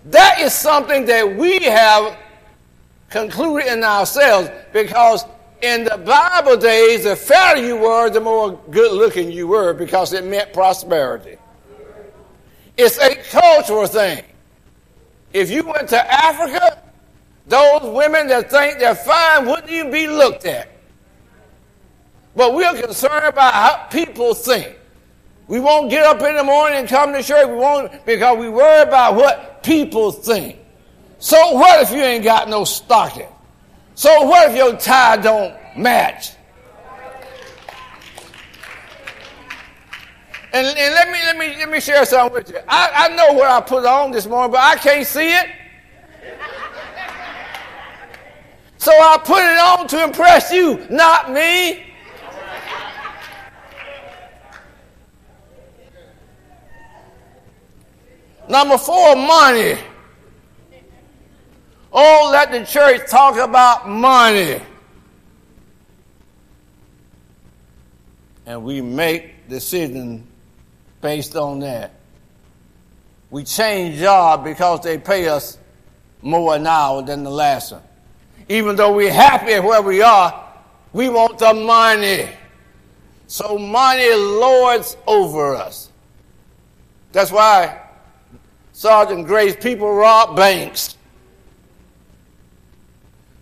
That 0.05 0.39
is 0.39 0.51
something 0.51 1.05
that 1.05 1.35
we 1.37 1.59
have 1.59 2.17
concluded 3.11 3.71
in 3.71 3.83
ourselves 3.83 4.49
because 4.73 5.25
in 5.61 5.83
the 5.83 5.97
Bible 5.97 6.57
days, 6.57 7.03
the 7.03 7.15
fairer 7.15 7.59
you 7.59 7.77
were, 7.77 8.09
the 8.09 8.19
more 8.19 8.59
good 8.71 8.93
looking 8.93 9.31
you 9.31 9.47
were 9.47 9.71
because 9.75 10.11
it 10.13 10.25
meant 10.25 10.53
prosperity. 10.53 11.37
It's 12.77 12.97
a 12.97 13.13
cultural 13.29 13.85
thing. 13.85 14.23
If 15.33 15.51
you 15.51 15.63
went 15.63 15.87
to 15.89 16.11
Africa, 16.11 16.81
those 17.45 17.83
women 17.93 18.25
that 18.29 18.49
think 18.49 18.79
they're 18.79 18.95
fine 18.95 19.45
wouldn't 19.45 19.69
even 19.69 19.91
be 19.91 20.07
looked 20.07 20.45
at. 20.45 20.70
But 22.35 22.53
we're 22.53 22.81
concerned 22.81 23.25
about 23.25 23.53
how 23.53 23.87
people 23.91 24.33
think. 24.33 24.77
We 25.47 25.59
won't 25.59 25.89
get 25.89 26.05
up 26.05 26.21
in 26.21 26.37
the 26.37 26.43
morning 26.43 26.79
and 26.79 26.87
come 26.87 27.11
to 27.11 27.21
church. 27.21 27.47
We 27.47 27.55
won't 27.55 28.05
because 28.05 28.37
we 28.37 28.47
worry 28.47 28.83
about 28.83 29.15
what 29.15 29.63
people 29.63 30.11
think. 30.11 30.59
So 31.19 31.53
what 31.53 31.83
if 31.83 31.91
you 31.91 32.01
ain't 32.01 32.23
got 32.23 32.47
no 32.47 32.63
stocking? 32.63 33.27
So 33.95 34.23
what 34.23 34.49
if 34.49 34.55
your 34.55 34.77
tie 34.77 35.17
don't 35.17 35.55
match? 35.77 36.31
And, 40.53 40.67
and, 40.67 40.93
let 40.95 41.07
me 41.09 41.19
let 41.25 41.37
me 41.37 41.55
let 41.59 41.69
me 41.69 41.79
share 41.79 42.03
something 42.05 42.33
with 42.33 42.49
you. 42.49 42.59
I, 42.67 43.09
I 43.09 43.15
know 43.15 43.33
what 43.33 43.49
I 43.49 43.61
put 43.61 43.85
on 43.85 44.11
this 44.11 44.25
morning, 44.25 44.51
but 44.51 44.59
I 44.59 44.75
can't 44.75 45.07
see 45.07 45.33
it. 45.33 45.47
So 48.77 48.91
I 48.91 49.17
put 49.23 49.39
it 49.43 49.57
on 49.57 49.87
to 49.89 50.03
impress 50.03 50.51
you, 50.51 50.85
not 50.89 51.31
me. 51.31 51.90
Number 58.51 58.77
four, 58.77 59.15
money. 59.15 59.77
Oh, 61.93 62.29
let 62.33 62.51
the 62.51 62.65
church 62.65 63.09
talk 63.09 63.37
about 63.37 63.87
money. 63.87 64.61
And 68.45 68.61
we 68.65 68.81
make 68.81 69.47
decisions 69.47 70.27
based 70.99 71.37
on 71.37 71.59
that. 71.61 71.93
We 73.29 73.45
change 73.45 73.99
job 73.99 74.43
because 74.43 74.81
they 74.81 74.97
pay 74.97 75.29
us 75.29 75.57
more 76.21 76.59
now 76.59 76.99
than 76.99 77.23
the 77.23 77.29
last 77.29 77.71
one. 77.71 77.83
Even 78.49 78.75
though 78.75 78.93
we're 78.93 79.13
happy 79.13 79.57
where 79.65 79.81
we 79.81 80.01
are, 80.01 80.51
we 80.91 81.07
want 81.07 81.39
the 81.39 81.53
money. 81.53 82.27
So 83.27 83.57
money 83.57 84.13
lords 84.13 84.97
over 85.07 85.55
us. 85.55 85.89
That's 87.13 87.31
why 87.31 87.80
Sergeant 88.81 89.27
Grace 89.27 89.55
people 89.55 89.93
rob 89.93 90.35
banks. 90.35 90.97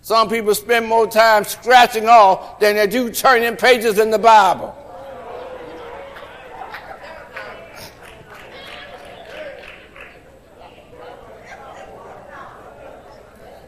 Some 0.02 0.28
people 0.28 0.54
spend 0.54 0.86
more 0.86 1.06
time 1.06 1.44
scratching 1.44 2.10
off 2.10 2.60
than 2.60 2.76
they 2.76 2.86
do 2.86 3.10
turning 3.10 3.56
pages 3.56 3.98
in 3.98 4.10
the 4.10 4.18
Bible. 4.18 4.76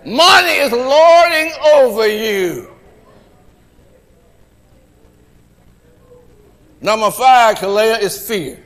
Money 0.04 0.52
is 0.52 0.72
lording 0.72 1.52
over 1.72 2.06
you. 2.06 2.70
Number 6.82 7.10
five, 7.10 7.56
Kalea, 7.56 7.98
is 8.02 8.28
fear. 8.28 8.62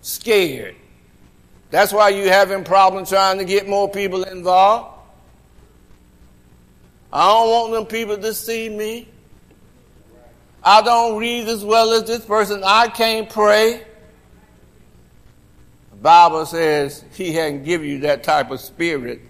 Scared. 0.00 0.76
That's 1.70 1.92
why 1.92 2.10
you're 2.10 2.32
having 2.32 2.64
problems 2.64 3.10
trying 3.10 3.38
to 3.38 3.44
get 3.44 3.68
more 3.68 3.90
people 3.90 4.24
involved. 4.24 4.98
I 7.12 7.26
don't 7.26 7.50
want 7.50 7.72
them 7.72 7.86
people 7.86 8.18
to 8.18 8.34
see 8.34 8.68
me. 8.68 9.08
I 10.62 10.82
don't 10.82 11.18
read 11.18 11.48
as 11.48 11.64
well 11.64 11.92
as 11.92 12.04
this 12.04 12.24
person. 12.24 12.62
I 12.64 12.88
can't 12.88 13.28
pray. 13.30 13.84
The 15.90 15.96
Bible 15.96 16.46
says 16.46 17.04
he 17.14 17.32
hadn't 17.32 17.64
given 17.64 17.88
you 17.88 18.00
that 18.00 18.22
type 18.22 18.50
of 18.50 18.60
spirit 18.60 19.20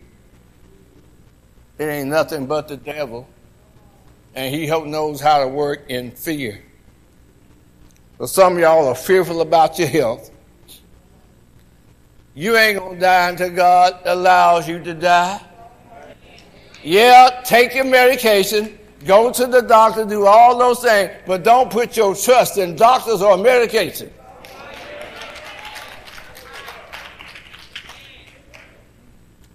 it 1.78 1.84
ain't 1.84 2.08
nothing 2.08 2.46
but 2.46 2.68
the 2.68 2.76
devil. 2.76 3.28
And 4.34 4.54
he 4.54 4.66
knows 4.66 5.20
how 5.20 5.40
to 5.40 5.48
work 5.48 5.84
in 5.88 6.10
fear. 6.10 6.62
But 8.18 8.28
some 8.28 8.54
of 8.54 8.58
y'all 8.58 8.88
are 8.88 8.94
fearful 8.94 9.40
about 9.40 9.78
your 9.78 9.88
health. 9.88 10.30
You 12.38 12.54
ain't 12.58 12.78
going 12.78 12.96
to 12.96 13.00
die 13.00 13.30
until 13.30 13.48
God 13.48 13.98
allows 14.04 14.68
you 14.68 14.78
to 14.80 14.92
die. 14.92 15.40
Yeah, 16.84 17.40
take 17.46 17.74
your 17.74 17.86
medication, 17.86 18.78
go 19.06 19.32
to 19.32 19.46
the 19.46 19.62
doctor, 19.62 20.04
do 20.04 20.26
all 20.26 20.58
those 20.58 20.80
things, 20.80 21.12
but 21.26 21.42
don't 21.42 21.70
put 21.70 21.96
your 21.96 22.14
trust 22.14 22.58
in 22.58 22.76
doctors 22.76 23.22
or 23.22 23.38
medication. 23.38 24.12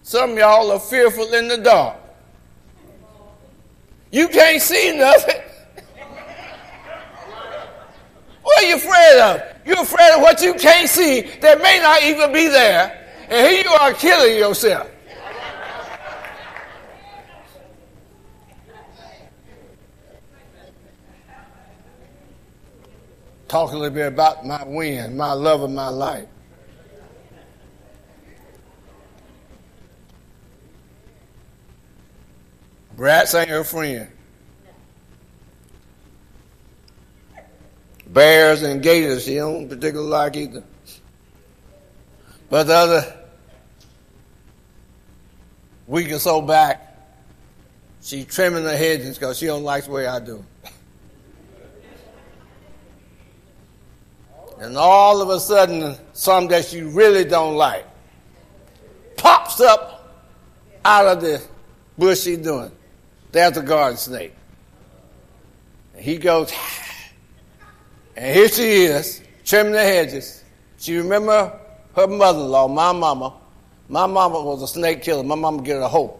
Some 0.01 0.35
y'all 0.35 0.71
are 0.71 0.79
fearful 0.79 1.31
in 1.35 1.49
the 1.49 1.57
dark. 1.57 1.97
You 4.11 4.27
can't 4.27 4.59
see 4.59 4.97
nothing. 4.97 5.39
What 8.41 8.63
are 8.63 8.67
you 8.67 8.75
afraid 8.77 9.19
of? 9.21 9.50
You're 9.65 9.81
afraid 9.81 10.13
of 10.15 10.21
what 10.21 10.41
you 10.41 10.53
can't 10.55 10.89
see 10.89 11.21
that 11.41 11.61
may 11.61 11.79
not 11.79 12.03
even 12.03 12.33
be 12.33 12.47
there. 12.47 12.97
And 13.29 13.47
here 13.47 13.63
you 13.63 13.69
are 13.69 13.93
killing 13.93 14.37
yourself. 14.37 14.89
Talk 23.47 23.73
a 23.73 23.77
little 23.77 23.93
bit 23.93 24.07
about 24.07 24.45
my 24.45 24.63
win, 24.65 25.17
my 25.17 25.33
love 25.33 25.61
of 25.61 25.71
my 25.71 25.89
life. 25.89 26.27
Rats 32.95 33.35
ain't 33.35 33.49
her 33.49 33.63
friend. 33.63 34.09
Bears 38.13 38.61
and 38.63 38.83
gators 38.83 39.23
she 39.23 39.35
don't 39.35 39.69
particularly 39.69 40.09
like 40.09 40.35
either. 40.35 40.63
But 42.49 42.63
the 42.63 42.73
other 42.73 43.17
week 45.87 46.11
or 46.11 46.19
so 46.19 46.41
back, 46.41 46.97
she's 48.01 48.25
trimming 48.25 48.65
the 48.65 48.75
hedges 48.75 49.17
because 49.17 49.37
she 49.37 49.45
don't 49.45 49.63
like 49.63 49.85
the 49.85 49.91
way 49.91 50.07
I 50.07 50.19
do. 50.19 50.43
And 54.59 54.77
all 54.77 55.21
of 55.21 55.29
a 55.29 55.39
sudden, 55.39 55.95
some 56.13 56.47
that 56.49 56.65
she 56.65 56.81
really 56.81 57.23
don't 57.23 57.55
like 57.55 57.85
pops 59.15 59.59
up 59.59 60.27
out 60.83 61.07
of 61.07 61.21
the 61.21 61.41
bush 61.97 62.21
she's 62.21 62.37
doing. 62.37 62.71
There's 63.31 63.55
a 63.57 63.61
garden 63.61 63.97
snake. 63.97 64.33
And 65.95 66.03
he 66.03 66.17
goes, 66.17 66.51
and 68.15 68.35
here 68.35 68.47
she 68.49 68.83
is, 68.83 69.21
trimming 69.45 69.73
the 69.73 69.81
hedges. 69.81 70.43
She 70.77 70.97
remember 70.97 71.59
her 71.95 72.07
mother-in-law, 72.07 72.67
my 72.67 72.91
mama. 72.91 73.33
My 73.87 74.07
mama 74.07 74.41
was 74.41 74.61
a 74.61 74.67
snake 74.67 75.01
killer. 75.01 75.23
My 75.23 75.35
mama 75.35 75.61
get 75.61 75.81
a 75.81 75.87
hoe. 75.87 76.19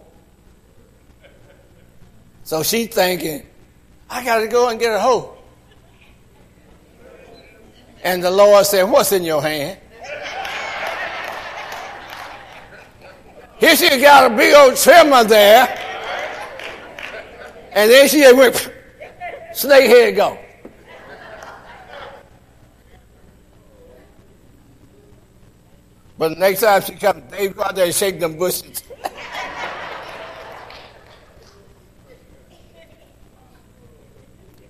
So 2.43 2.63
she 2.63 2.85
thinking, 2.85 3.45
I 4.09 4.25
got 4.25 4.39
to 4.39 4.47
go 4.47 4.69
and 4.69 4.79
get 4.79 4.93
a 4.93 4.99
hoe. 4.99 5.37
And 8.03 8.21
the 8.21 8.31
Lord 8.31 8.65
said, 8.65 8.83
what's 8.83 9.11
in 9.11 9.23
your 9.23 9.41
hand? 9.41 9.79
Here 13.59 13.75
she 13.75 14.01
got 14.01 14.31
a 14.31 14.35
big 14.35 14.53
old 14.53 14.75
trimmer 14.75 15.23
there. 15.23 15.77
And 17.73 17.89
then 17.89 18.09
she 18.09 18.21
went, 18.33 18.55
snake 19.53 19.87
head 19.87 20.15
go. 20.15 20.37
But 26.21 26.35
the 26.35 26.39
next 26.39 26.61
time 26.61 26.83
she 26.83 26.93
comes, 26.93 27.31
Dave, 27.31 27.55
go 27.55 27.63
out 27.63 27.73
there 27.73 27.85
and 27.85 27.95
shake 27.95 28.19
them 28.19 28.37
bushes. 28.37 28.83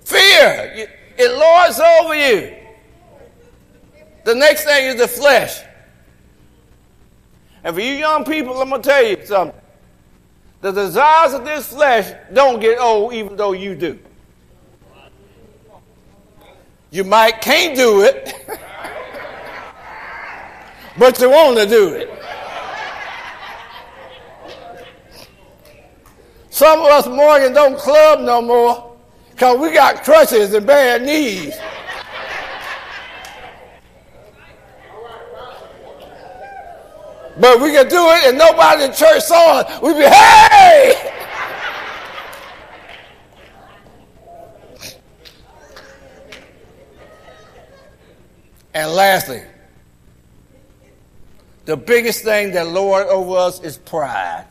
Fear, 0.05 0.87
it 1.17 1.37
lords 1.37 1.77
over 1.77 2.15
you. 2.15 2.55
The 4.23 4.33
next 4.33 4.63
thing 4.63 4.85
is 4.85 4.95
the 4.95 5.09
flesh. 5.09 5.59
And 7.65 7.75
for 7.75 7.81
you 7.81 7.95
young 7.95 8.23
people, 8.23 8.61
I'm 8.61 8.69
going 8.69 8.81
to 8.81 8.89
tell 8.89 9.05
you 9.05 9.17
something. 9.25 9.59
The 10.61 10.71
desires 10.71 11.33
of 11.33 11.43
this 11.43 11.67
flesh 11.67 12.13
don't 12.31 12.61
get 12.61 12.79
old, 12.79 13.11
even 13.11 13.35
though 13.35 13.51
you 13.51 13.75
do. 13.75 13.99
You 16.91 17.03
might 17.03 17.41
can't 17.41 17.75
do 17.75 18.03
it. 18.03 18.33
but 20.97 21.19
you 21.19 21.29
want 21.29 21.57
to 21.57 21.65
do 21.65 21.93
it. 21.93 22.09
Some 26.49 26.79
of 26.81 26.85
us 26.87 27.07
Morgan 27.07 27.53
don't 27.53 27.77
club 27.77 28.19
no 28.19 28.41
more 28.41 28.95
because 29.31 29.57
we 29.59 29.73
got 29.73 30.03
crutches 30.03 30.53
and 30.53 30.67
bad 30.67 31.01
knees. 31.01 31.57
But 37.39 37.59
we 37.61 37.71
can 37.71 37.87
do 37.87 38.05
it 38.09 38.27
and 38.27 38.37
nobody 38.37 38.83
in 38.83 38.93
church 38.93 39.23
saw 39.23 39.61
it. 39.61 39.81
We 39.81 39.93
be, 39.93 40.03
hey! 40.03 41.11
And 48.73 48.91
lastly, 48.91 49.41
the 51.65 51.77
biggest 51.77 52.23
thing 52.23 52.51
that 52.53 52.67
Lord 52.67 53.07
over 53.07 53.37
us 53.37 53.61
is 53.61 53.77
pride. 53.77 54.47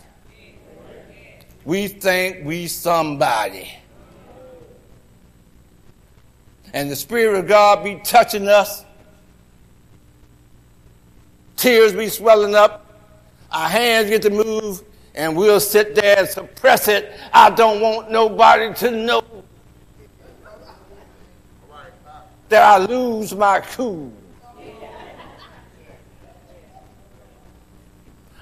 We 1.65 1.89
think 1.89 2.47
we 2.47 2.67
somebody. 2.67 3.71
And 6.73 6.91
the 6.91 6.97
Spirit 6.97 7.39
of 7.39 7.49
God 7.49 7.83
be 7.83 8.01
touching 8.05 8.49
us. 8.49 8.85
Tears 11.57 11.93
be 11.93 12.09
swelling 12.09 12.55
up. 12.55 12.87
Our 13.53 13.69
hands 13.69 14.09
get 14.09 14.23
to 14.23 14.31
move. 14.31 14.83
And 15.15 15.37
we'll 15.37 15.61
sit 15.61 15.97
there 15.97 16.21
and 16.21 16.29
suppress 16.29 16.87
it. 16.87 17.13
I 17.33 17.51
don't 17.51 17.81
want 17.81 18.11
nobody 18.11 18.73
to 18.75 18.91
know 18.93 19.25
that 22.49 22.63
I 22.63 22.79
lose 22.85 23.35
my 23.35 23.61
cool. 23.61 24.13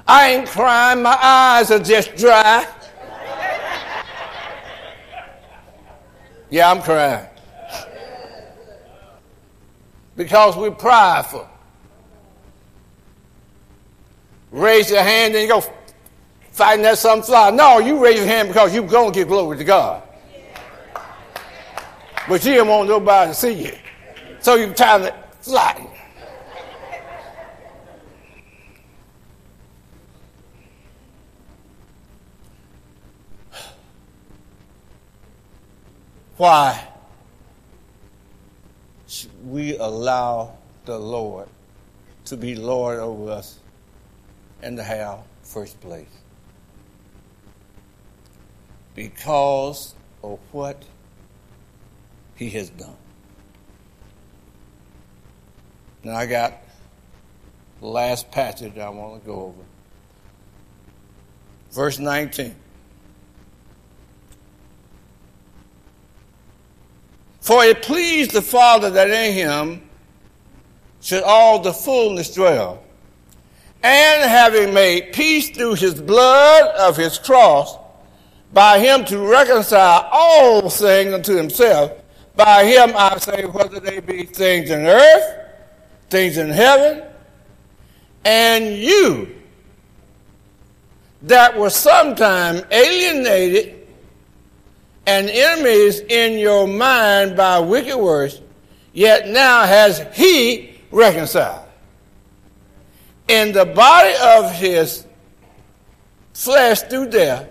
I 0.08 0.30
ain't 0.30 0.48
crying, 0.48 1.02
my 1.02 1.18
eyes 1.20 1.70
are 1.70 1.78
just 1.78 2.16
dry. 2.16 2.66
Yeah, 6.48 6.70
I'm 6.70 6.80
crying. 6.80 7.26
Because 10.16 10.56
we're 10.56 10.70
prideful. 10.70 11.46
Raise 14.50 14.90
your 14.90 15.02
hand 15.02 15.34
and 15.34 15.42
you 15.42 15.48
go 15.48 15.62
fighting 16.52 16.82
that 16.84 16.96
sunflower. 16.96 17.52
No, 17.52 17.78
you 17.78 18.02
raise 18.02 18.16
your 18.16 18.26
hand 18.26 18.48
because 18.48 18.74
you're 18.74 18.86
going 18.86 19.12
to 19.12 19.20
give 19.20 19.28
glory 19.28 19.58
to 19.58 19.64
God. 19.64 20.02
But 22.26 22.44
you 22.46 22.54
don't 22.54 22.68
want 22.68 22.88
nobody 22.88 23.30
to 23.30 23.34
see 23.34 23.64
you. 23.64 23.72
So 24.40 24.54
you're 24.54 24.72
trying 24.72 25.02
to 25.02 25.14
fly. 25.42 25.86
Why 36.38 36.86
should 39.08 39.30
we 39.44 39.76
allow 39.76 40.56
the 40.84 40.96
Lord 40.96 41.48
to 42.26 42.36
be 42.36 42.54
Lord 42.54 43.00
over 43.00 43.32
us 43.32 43.58
and 44.62 44.76
to 44.76 44.84
have 44.84 45.18
first 45.42 45.80
place? 45.80 46.06
Because 48.94 49.96
of 50.22 50.38
what 50.52 50.80
he 52.36 52.50
has 52.50 52.70
done. 52.70 52.96
Now 56.04 56.14
I 56.14 56.26
got 56.26 56.62
the 57.80 57.86
last 57.88 58.30
passage 58.30 58.78
I 58.78 58.88
want 58.90 59.20
to 59.20 59.26
go 59.26 59.40
over. 59.42 59.64
Verse 61.72 61.98
19. 61.98 62.54
For 67.40 67.64
it 67.64 67.82
pleased 67.82 68.32
the 68.32 68.42
Father 68.42 68.90
that 68.90 69.10
in 69.10 69.32
him 69.32 69.88
should 71.00 71.22
all 71.22 71.60
the 71.60 71.72
fullness 71.72 72.34
dwell. 72.34 72.82
And 73.82 74.28
having 74.28 74.74
made 74.74 75.12
peace 75.12 75.50
through 75.50 75.74
his 75.74 76.00
blood 76.00 76.74
of 76.76 76.96
his 76.96 77.18
cross, 77.18 77.78
by 78.52 78.78
him 78.80 79.04
to 79.04 79.18
reconcile 79.18 80.08
all 80.10 80.68
things 80.68 81.14
unto 81.14 81.36
himself, 81.36 81.92
by 82.34 82.64
him 82.64 82.92
I 82.96 83.18
say, 83.18 83.44
whether 83.44 83.78
they 83.78 84.00
be 84.00 84.24
things 84.24 84.70
in 84.70 84.86
earth, 84.86 85.46
things 86.10 86.38
in 86.38 86.48
heaven, 86.50 87.04
and 88.24 88.76
you 88.76 89.34
that 91.22 91.56
were 91.56 91.70
sometime 91.70 92.62
alienated 92.70 93.77
and 95.08 95.30
enemies 95.30 96.00
in 96.00 96.38
your 96.38 96.68
mind 96.68 97.34
by 97.34 97.58
wicked 97.58 97.96
words, 97.96 98.42
yet 98.92 99.26
now 99.26 99.64
has 99.64 100.04
he 100.12 100.78
reconciled 100.90 101.66
in 103.26 103.52
the 103.52 103.64
body 103.64 104.12
of 104.22 104.52
his 104.52 105.06
flesh 106.34 106.82
through 106.82 107.08
death, 107.08 107.48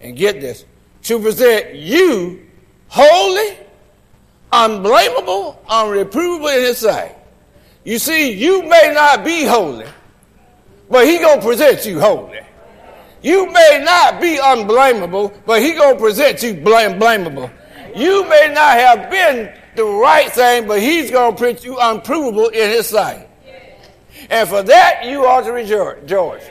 and 0.00 0.16
get 0.16 0.40
this, 0.40 0.64
to 1.02 1.18
present 1.18 1.74
you 1.74 2.46
holy, 2.86 3.58
unblameable, 4.52 5.60
unreprovable 5.68 6.56
in 6.56 6.62
his 6.66 6.78
sight. 6.78 7.16
You 7.82 7.98
see, 7.98 8.30
you 8.30 8.62
may 8.62 8.92
not 8.94 9.24
be 9.24 9.44
holy, 9.44 9.86
but 10.88 11.04
he 11.04 11.18
gonna 11.18 11.42
present 11.42 11.84
you 11.84 11.98
holy. 11.98 12.38
You 13.22 13.50
may 13.50 13.82
not 13.84 14.20
be 14.20 14.38
unblameable, 14.38 15.32
but 15.44 15.60
he 15.60 15.74
gonna 15.74 15.98
present 15.98 16.42
you 16.42 16.54
blame 16.54 16.98
blamable. 16.98 17.50
You 17.94 18.28
may 18.28 18.50
not 18.52 18.78
have 18.78 19.10
been 19.10 19.52
the 19.76 19.84
right 19.84 20.30
thing, 20.30 20.66
but 20.66 20.80
he's 20.80 21.10
gonna 21.10 21.36
present 21.36 21.64
you 21.64 21.78
unprovable 21.78 22.48
in 22.48 22.70
his 22.70 22.88
sight. 22.88 23.28
And 24.30 24.48
for 24.48 24.62
that 24.62 25.04
you 25.04 25.26
ought 25.26 25.44
to 25.44 25.52
rejoice. 25.52 26.44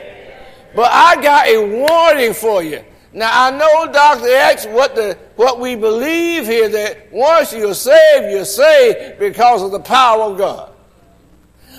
But 0.74 0.90
I 0.92 1.20
got 1.20 1.48
a 1.48 1.58
warning 1.58 2.34
for 2.34 2.62
you. 2.62 2.84
Now 3.12 3.30
I 3.32 3.50
know 3.50 3.92
Dr. 3.92 4.28
X 4.28 4.66
what 4.66 4.94
the 4.94 5.18
what 5.34 5.58
we 5.58 5.74
believe 5.74 6.46
here 6.46 6.68
that 6.68 7.12
once 7.12 7.52
you're 7.52 7.74
saved, 7.74 8.30
you're 8.30 8.44
saved 8.44 9.18
because 9.18 9.62
of 9.62 9.72
the 9.72 9.80
power 9.80 10.22
of 10.22 10.38
God. 10.38 10.72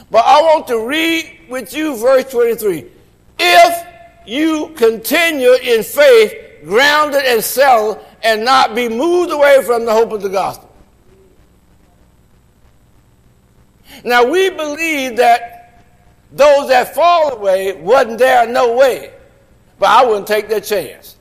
But 0.09 0.25
I 0.25 0.41
want 0.41 0.67
to 0.67 0.85
read 0.85 1.39
with 1.49 1.73
you 1.73 1.95
verse 1.95 2.29
23. 2.29 2.85
If 3.39 3.90
you 4.25 4.73
continue 4.75 5.53
in 5.53 5.83
faith, 5.83 6.33
grounded 6.63 7.23
and 7.25 7.43
settled, 7.43 7.99
and 8.23 8.45
not 8.45 8.75
be 8.75 8.87
moved 8.87 9.31
away 9.31 9.63
from 9.63 9.85
the 9.85 9.91
hope 9.91 10.11
of 10.11 10.21
the 10.21 10.29
gospel. 10.29 10.69
Now 14.03 14.23
we 14.23 14.49
believe 14.49 15.17
that 15.17 15.83
those 16.31 16.69
that 16.69 16.95
fall 16.95 17.33
away 17.33 17.73
wasn't 17.73 18.19
there 18.19 18.47
no 18.47 18.75
way. 18.75 19.11
But 19.77 19.89
I 19.89 20.05
wouldn't 20.05 20.27
take 20.27 20.47
that 20.49 20.63
chance. 20.63 21.17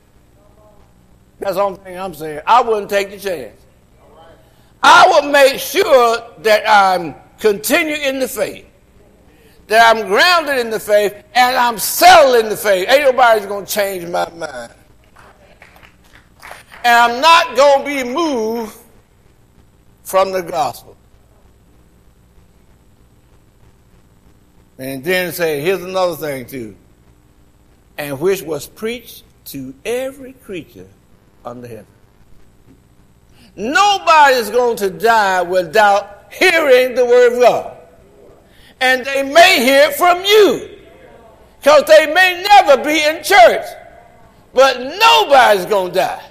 That's 1.39 1.57
the 1.57 1.63
only 1.63 1.79
thing 1.79 1.99
I'm 1.99 2.15
saying. 2.15 2.43
I 2.47 2.61
wouldn't 2.61 2.91
take 2.91 3.11
the 3.11 3.19
chance. 3.19 3.61
I 4.83 5.07
would 5.09 5.31
make 5.31 5.59
sure 5.59 6.19
that 6.39 6.63
I'm 6.69 7.15
continue 7.39 7.97
in 7.97 8.21
the 8.21 8.29
faith 8.29 8.70
that 9.71 9.95
I'm 9.97 10.09
grounded 10.09 10.59
in 10.59 10.69
the 10.69 10.81
faith 10.81 11.15
and 11.33 11.57
I'm 11.57 11.79
settled 11.79 12.45
in 12.45 12.51
the 12.51 12.57
faith. 12.57 12.89
Ain't 12.89 13.05
nobody's 13.05 13.47
going 13.47 13.65
to 13.65 13.73
change 13.73 14.05
my 14.05 14.29
mind. 14.31 14.73
And 16.83 16.97
I'm 16.97 17.21
not 17.21 17.57
going 17.57 17.79
to 17.79 17.85
be 17.85 18.13
moved 18.13 18.77
from 20.03 20.33
the 20.33 20.43
gospel. 20.43 20.97
And 24.77 25.05
then 25.05 25.31
say, 25.31 25.61
here's 25.61 25.85
another 25.85 26.17
thing 26.17 26.47
too. 26.47 26.75
And 27.97 28.19
which 28.19 28.43
was 28.43 28.67
preached 28.67 29.23
to 29.47 29.73
every 29.85 30.33
creature 30.33 30.89
under 31.45 31.69
heaven. 31.69 31.87
Nobody 33.55 34.35
is 34.35 34.51
going 34.51 34.79
to 34.79 34.91
die 34.91 35.43
without 35.43 36.33
hearing 36.33 36.97
the 36.97 37.05
word 37.05 37.35
of 37.35 37.41
God 37.41 37.80
and 38.81 39.05
they 39.05 39.23
may 39.23 39.65
hear 39.65 39.91
from 39.93 40.25
you 40.25 40.79
because 41.59 41.85
they 41.85 42.13
may 42.13 42.43
never 42.43 42.83
be 42.83 43.05
in 43.05 43.23
church. 43.23 43.65
But 44.53 44.81
nobody's 44.81 45.67
going 45.67 45.93
to 45.93 45.99
die 45.99 46.31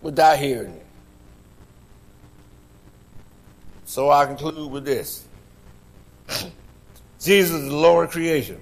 without 0.00 0.38
hearing 0.38 0.72
it. 0.72 0.86
So 3.84 4.10
I 4.10 4.26
conclude 4.26 4.70
with 4.70 4.84
this 4.84 5.26
Jesus 7.20 7.56
is 7.56 7.68
the 7.68 7.76
Lord 7.76 8.06
of 8.06 8.10
creation. 8.12 8.60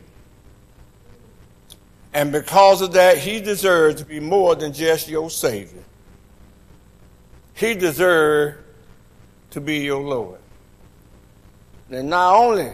And 2.13 2.31
because 2.31 2.81
of 2.81 2.93
that, 2.93 3.19
he 3.19 3.41
deserves 3.41 4.01
to 4.01 4.07
be 4.07 4.21
more 4.21 4.55
than 4.55 4.73
just 4.73 5.09
your 5.09 5.31
Savior. 5.31 5.83
He 7.55 7.75
deserves 7.75 8.59
to 9.51 9.61
be 9.61 9.79
your 9.79 10.01
Lord. 10.01 10.39
And 11.95 12.11
not 12.11 12.35
only 12.35 12.73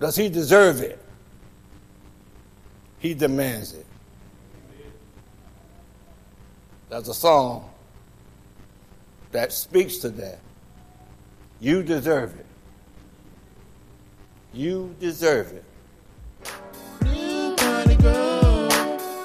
does 0.00 0.16
he 0.16 0.28
deserve 0.28 0.80
it, 0.80 0.98
he 2.98 3.14
demands 3.14 3.74
it. 3.74 3.86
There's 6.88 7.08
a 7.08 7.14
song 7.14 7.70
that 9.30 9.52
speaks 9.52 9.98
to 9.98 10.08
that. 10.10 10.40
You 11.60 11.82
deserve 11.82 12.34
it. 12.38 12.46
You 14.52 14.94
deserve 14.98 15.52
it. 15.52 15.64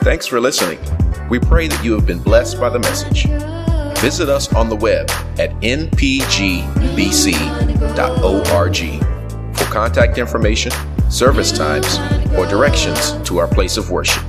Thanks 0.03 0.25
for 0.25 0.39
listening. 0.39 0.79
We 1.29 1.39
pray 1.39 1.67
that 1.67 1.83
you 1.83 1.93
have 1.93 2.05
been 2.05 2.21
blessed 2.21 2.59
by 2.59 2.69
the 2.69 2.79
message. 2.79 3.27
Visit 3.99 4.29
us 4.29 4.53
on 4.53 4.69
the 4.69 4.77
web 4.77 5.09
at 5.39 5.51
npgbc.org 5.59 5.97
for 9.57 9.63
contact 9.65 10.17
information, 10.17 10.71
service 11.09 11.51
times, 11.51 11.97
or 12.37 12.45
directions 12.47 13.11
to 13.27 13.39
our 13.39 13.47
place 13.47 13.75
of 13.75 13.91
worship. 13.91 14.23